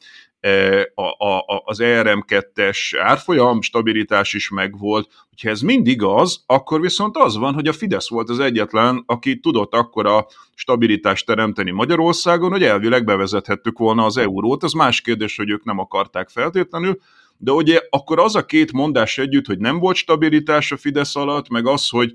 [0.96, 5.10] a, a, az ERM2-es árfolyam stabilitás is megvolt.
[5.30, 9.40] Hogyha ez mind igaz, akkor viszont az van, hogy a Fidesz volt az egyetlen, aki
[9.40, 14.64] tudott akkor a stabilitást teremteni Magyarországon, hogy elvileg bevezethettük volna az eurót.
[14.64, 17.00] Az más kérdés, hogy ők nem akarták feltétlenül,
[17.38, 21.50] de ugye akkor az a két mondás együtt, hogy nem volt stabilitás a Fidesz alatt,
[21.50, 22.12] meg az, hogy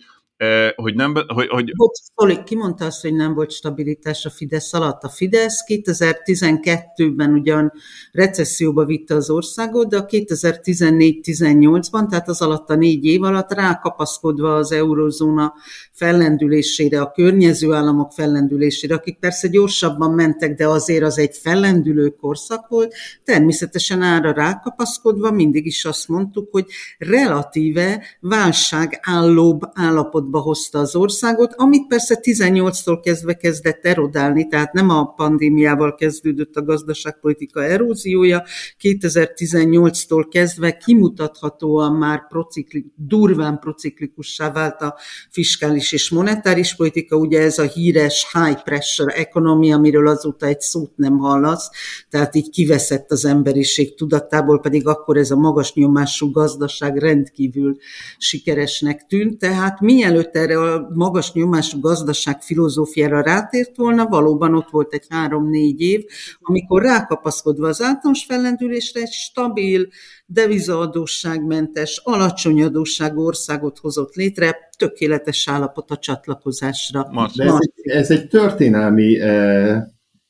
[0.75, 1.15] hogy nem...
[1.27, 1.73] Hogy, hogy...
[1.77, 5.03] Bocs, Szoli, ki mondta azt, hogy nem volt stabilitás a Fidesz alatt?
[5.03, 7.73] A Fidesz 2012-ben ugyan
[8.12, 14.55] recesszióba vitte az országot, de a 2014-18-ban, tehát az alatt a négy év alatt rákapaszkodva
[14.55, 15.55] az eurozóna
[16.01, 22.68] fellendülésére, a környező államok fellendülésére, akik persze gyorsabban mentek, de azért az egy fellendülő korszak
[22.68, 22.94] volt,
[23.24, 26.66] természetesen ára rákapaszkodva mindig is azt mondtuk, hogy
[26.98, 34.90] relatíve válságállóbb állapot állapotba hozta az országot, amit persze 18-tól kezdve kezdett erodálni, tehát nem
[34.90, 38.44] a pandémiával kezdődött a gazdaságpolitika eróziója,
[38.81, 44.97] 2018-tól kezdve kimutathatóan már procikli, durván prociklikussá vált a
[45.31, 50.93] fiskális és monetáris politika, ugye ez a híres high pressure economy, amiről azóta egy szót
[50.97, 51.71] nem hallasz,
[52.09, 57.77] tehát így kiveszett az emberiség tudatából, pedig akkor ez a magas nyomású gazdaság rendkívül
[58.19, 64.93] sikeresnek tűnt, tehát mielőtt erre a magas nyomású gazdaság filozófiára rátért volna, valóban ott volt
[64.93, 66.05] egy három-négy év,
[66.41, 69.89] amikor rákapaszkodva az általános fellendülésre egy stabil,
[70.32, 77.11] devizaadósságmentes, alacsony adósság országot hozott létre, tökéletes állapot a csatlakozásra.
[77.36, 79.82] De ez, egy, ez egy történelmi eh,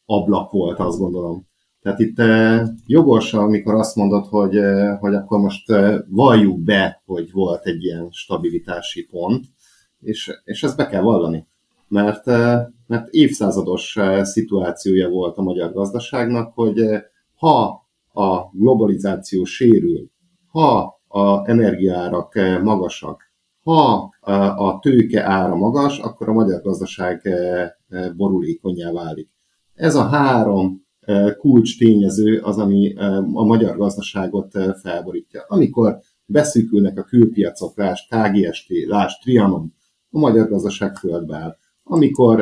[0.04, 1.48] ablak volt, azt gondolom.
[1.82, 7.02] Tehát itt eh, jogos, amikor azt mondod, hogy, eh, hogy akkor most eh, valljuk be,
[7.06, 9.44] hogy volt egy ilyen stabilitási pont,
[10.00, 11.46] és, és ezt be kell vallani.
[11.88, 17.02] Mert, eh, mert évszázados eh, szituációja volt a magyar gazdaságnak, hogy eh,
[17.34, 17.79] ha
[18.12, 20.10] a globalizáció sérül,
[20.46, 23.22] ha a energiárak magasak,
[23.62, 24.10] ha
[24.56, 27.70] a tőke ára magas, akkor a magyar gazdaság eh,
[28.16, 29.28] borulékonyá válik.
[29.74, 30.88] Ez a három
[31.38, 32.94] kulcs tényező az, ami
[33.32, 35.44] a magyar gazdaságot felborítja.
[35.48, 39.74] Amikor beszűkülnek a külpiacok, lásd KGST, lásd Trianon,
[40.10, 41.56] a magyar gazdaság földbe áll.
[41.82, 42.40] Amikor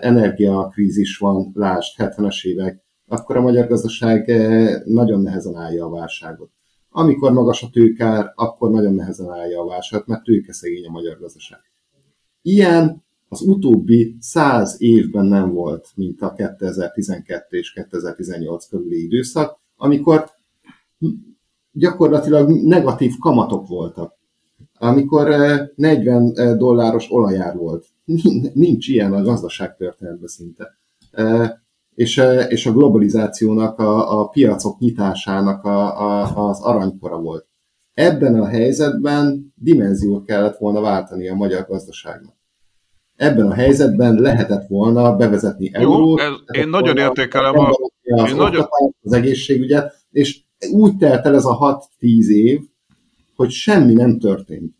[0.00, 4.26] energiakrízis van, lásd 70-es évek, akkor a magyar gazdaság
[4.84, 6.50] nagyon nehezen állja a válságot.
[6.90, 11.60] Amikor magas a tőkár, akkor nagyon nehezen állja a válságot, mert tőkeszegény a magyar gazdaság.
[12.42, 20.30] Ilyen az utóbbi száz évben nem volt, mint a 2012 és 2018 körüli időszak, amikor
[21.72, 24.14] gyakorlatilag negatív kamatok voltak.
[24.78, 25.28] Amikor
[25.74, 27.86] 40 eh, eh, dolláros olajár volt.
[28.54, 30.78] Nincs ilyen a gazdaságtörténetben szinte.
[31.96, 37.46] Eh, és, és a globalizációnak, a, a piacok nyitásának a, a, az aranykora volt.
[37.94, 42.36] Ebben a helyzetben dimenziót kellett volna váltani a magyar gazdaságnak
[43.16, 46.20] ebben a helyzetben lehetett volna bevezetni eurót.
[46.20, 48.66] Jó, ez, én nagyon értékelem a, az, én nagyon...
[49.02, 50.40] az egészségügyet, és
[50.70, 52.60] úgy telt el ez a 6-10 év,
[53.34, 54.74] hogy semmi nem történt.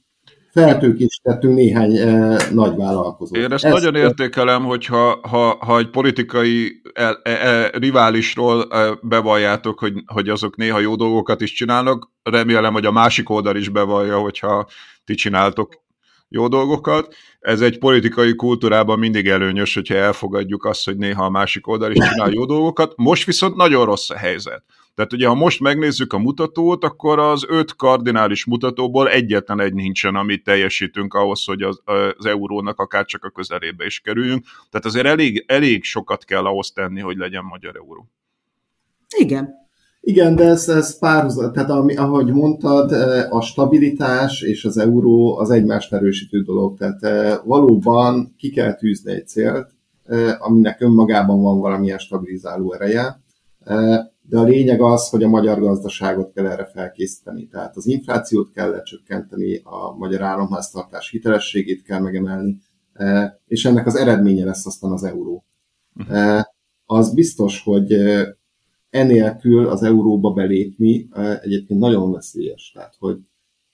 [0.61, 3.37] Feltőkésítettünk néhány e, nagy vállalkozót.
[3.37, 9.78] Én ezt, ezt nagyon értékelem, hogyha ha, ha egy politikai e, e, riválisról e, bevalljátok,
[9.78, 14.19] hogy, hogy azok néha jó dolgokat is csinálnak, remélem, hogy a másik oldal is bevallja,
[14.19, 14.66] hogyha
[15.05, 15.85] ti csináltok
[16.28, 17.15] jó dolgokat.
[17.41, 22.09] Ez egy politikai kultúrában mindig előnyös, hogyha elfogadjuk azt, hogy néha a másik oldal is
[22.09, 22.93] csinál jó dolgokat.
[22.97, 24.65] Most viszont nagyon rossz a helyzet.
[24.97, 30.14] Tehát ugye, ha most megnézzük a mutatót, akkor az öt kardinális mutatóból egyetlen egy nincsen,
[30.14, 34.44] amit teljesítünk ahhoz, hogy az, az eurónak akár csak a közelébe is kerüljünk.
[34.70, 38.09] Tehát azért elég, elég sokat kell ahhoz tenni, hogy legyen magyar euró.
[39.16, 39.55] Igen,
[40.01, 45.39] igen, de ez, ez párhuzat, tehát ami, ahogy mondtad, eh, a stabilitás és az euró
[45.39, 49.70] az egymást erősítő dolog, tehát eh, valóban ki kell tűzni egy célt,
[50.05, 53.24] eh, aminek önmagában van valamilyen stabilizáló ereje,
[54.28, 57.48] de a lényeg az, hogy a magyar gazdaságot kell erre felkészíteni.
[57.48, 62.59] Tehát az inflációt kell lecsökkenteni, a magyar államháztartás hitelességét kell megemelni,
[63.47, 65.44] és ennek az eredménye lesz aztán az euró.
[65.94, 66.40] Uh-huh.
[66.85, 67.94] Az biztos, hogy
[68.90, 71.09] enélkül az euróba belépni
[71.43, 72.73] egyébként nagyon veszélyes.
[72.74, 73.19] Tehát, hogy,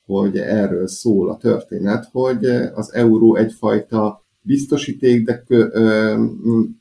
[0.05, 5.66] hogy erről szól a történet, hogy az euró egyfajta biztosíték, de kö,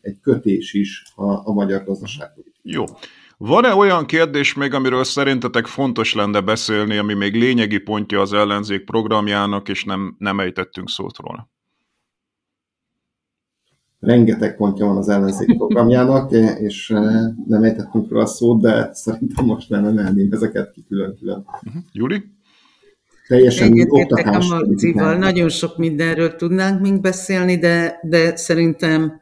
[0.02, 2.46] egy kötés is a, a magyar gazdaságban.
[2.62, 2.84] Jó.
[3.44, 8.86] Van-e olyan kérdés még, amiről szerintetek fontos lenne beszélni, ami még lényegi pontja az ellenzék
[8.86, 11.50] programjának, és nem, nem ejtettünk szót róla?
[14.00, 16.32] rengeteg pontja van az ellenzék programjának,
[16.68, 17.02] és eh,
[17.48, 21.46] nem ejtettünk róla szót, de szerintem most nem emelném ezeket ki külön-külön.
[21.66, 21.84] Uh-huh.
[21.92, 22.24] Júli?
[23.28, 24.48] Teljesen oktatás.
[25.18, 29.22] Nagyon sok mindenről tudnánk még beszélni, de, de szerintem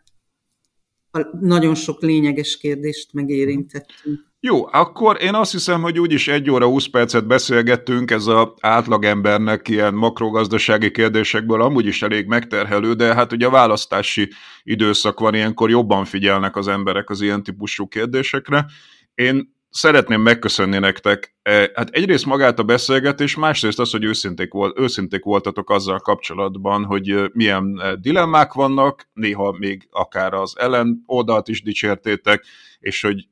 [1.40, 4.28] nagyon sok lényeges kérdést megérintettünk.
[4.42, 9.68] Jó, akkor én azt hiszem, hogy úgyis egy óra 20 percet beszélgettünk, ez az átlagembernek
[9.68, 14.30] ilyen makrogazdasági kérdésekből amúgy is elég megterhelő, de hát ugye a választási
[14.64, 18.66] időszak van, ilyenkor jobban figyelnek az emberek az ilyen típusú kérdésekre.
[19.14, 24.80] Én szeretném megköszönni nektek, e, hát egyrészt magát a beszélgetés, másrészt az, hogy őszinték, volt,
[24.80, 31.62] őszinték voltatok azzal kapcsolatban, hogy milyen dilemmák vannak, néha még akár az ellen oldalt is
[31.62, 32.44] dicsértétek,
[32.80, 33.28] és hogy,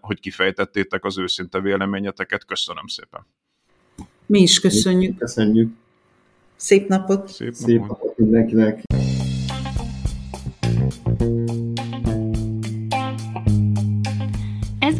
[0.00, 2.44] hogy kifejtettétek az őszinte véleményeteket.
[2.44, 3.26] Köszönöm szépen.
[4.26, 5.18] Mi is köszönjük.
[5.18, 5.70] Köszönjük.
[6.56, 7.28] Szép napot!
[7.28, 8.82] Szép, Szép napot mindenkinek!
[11.18, 11.55] Ez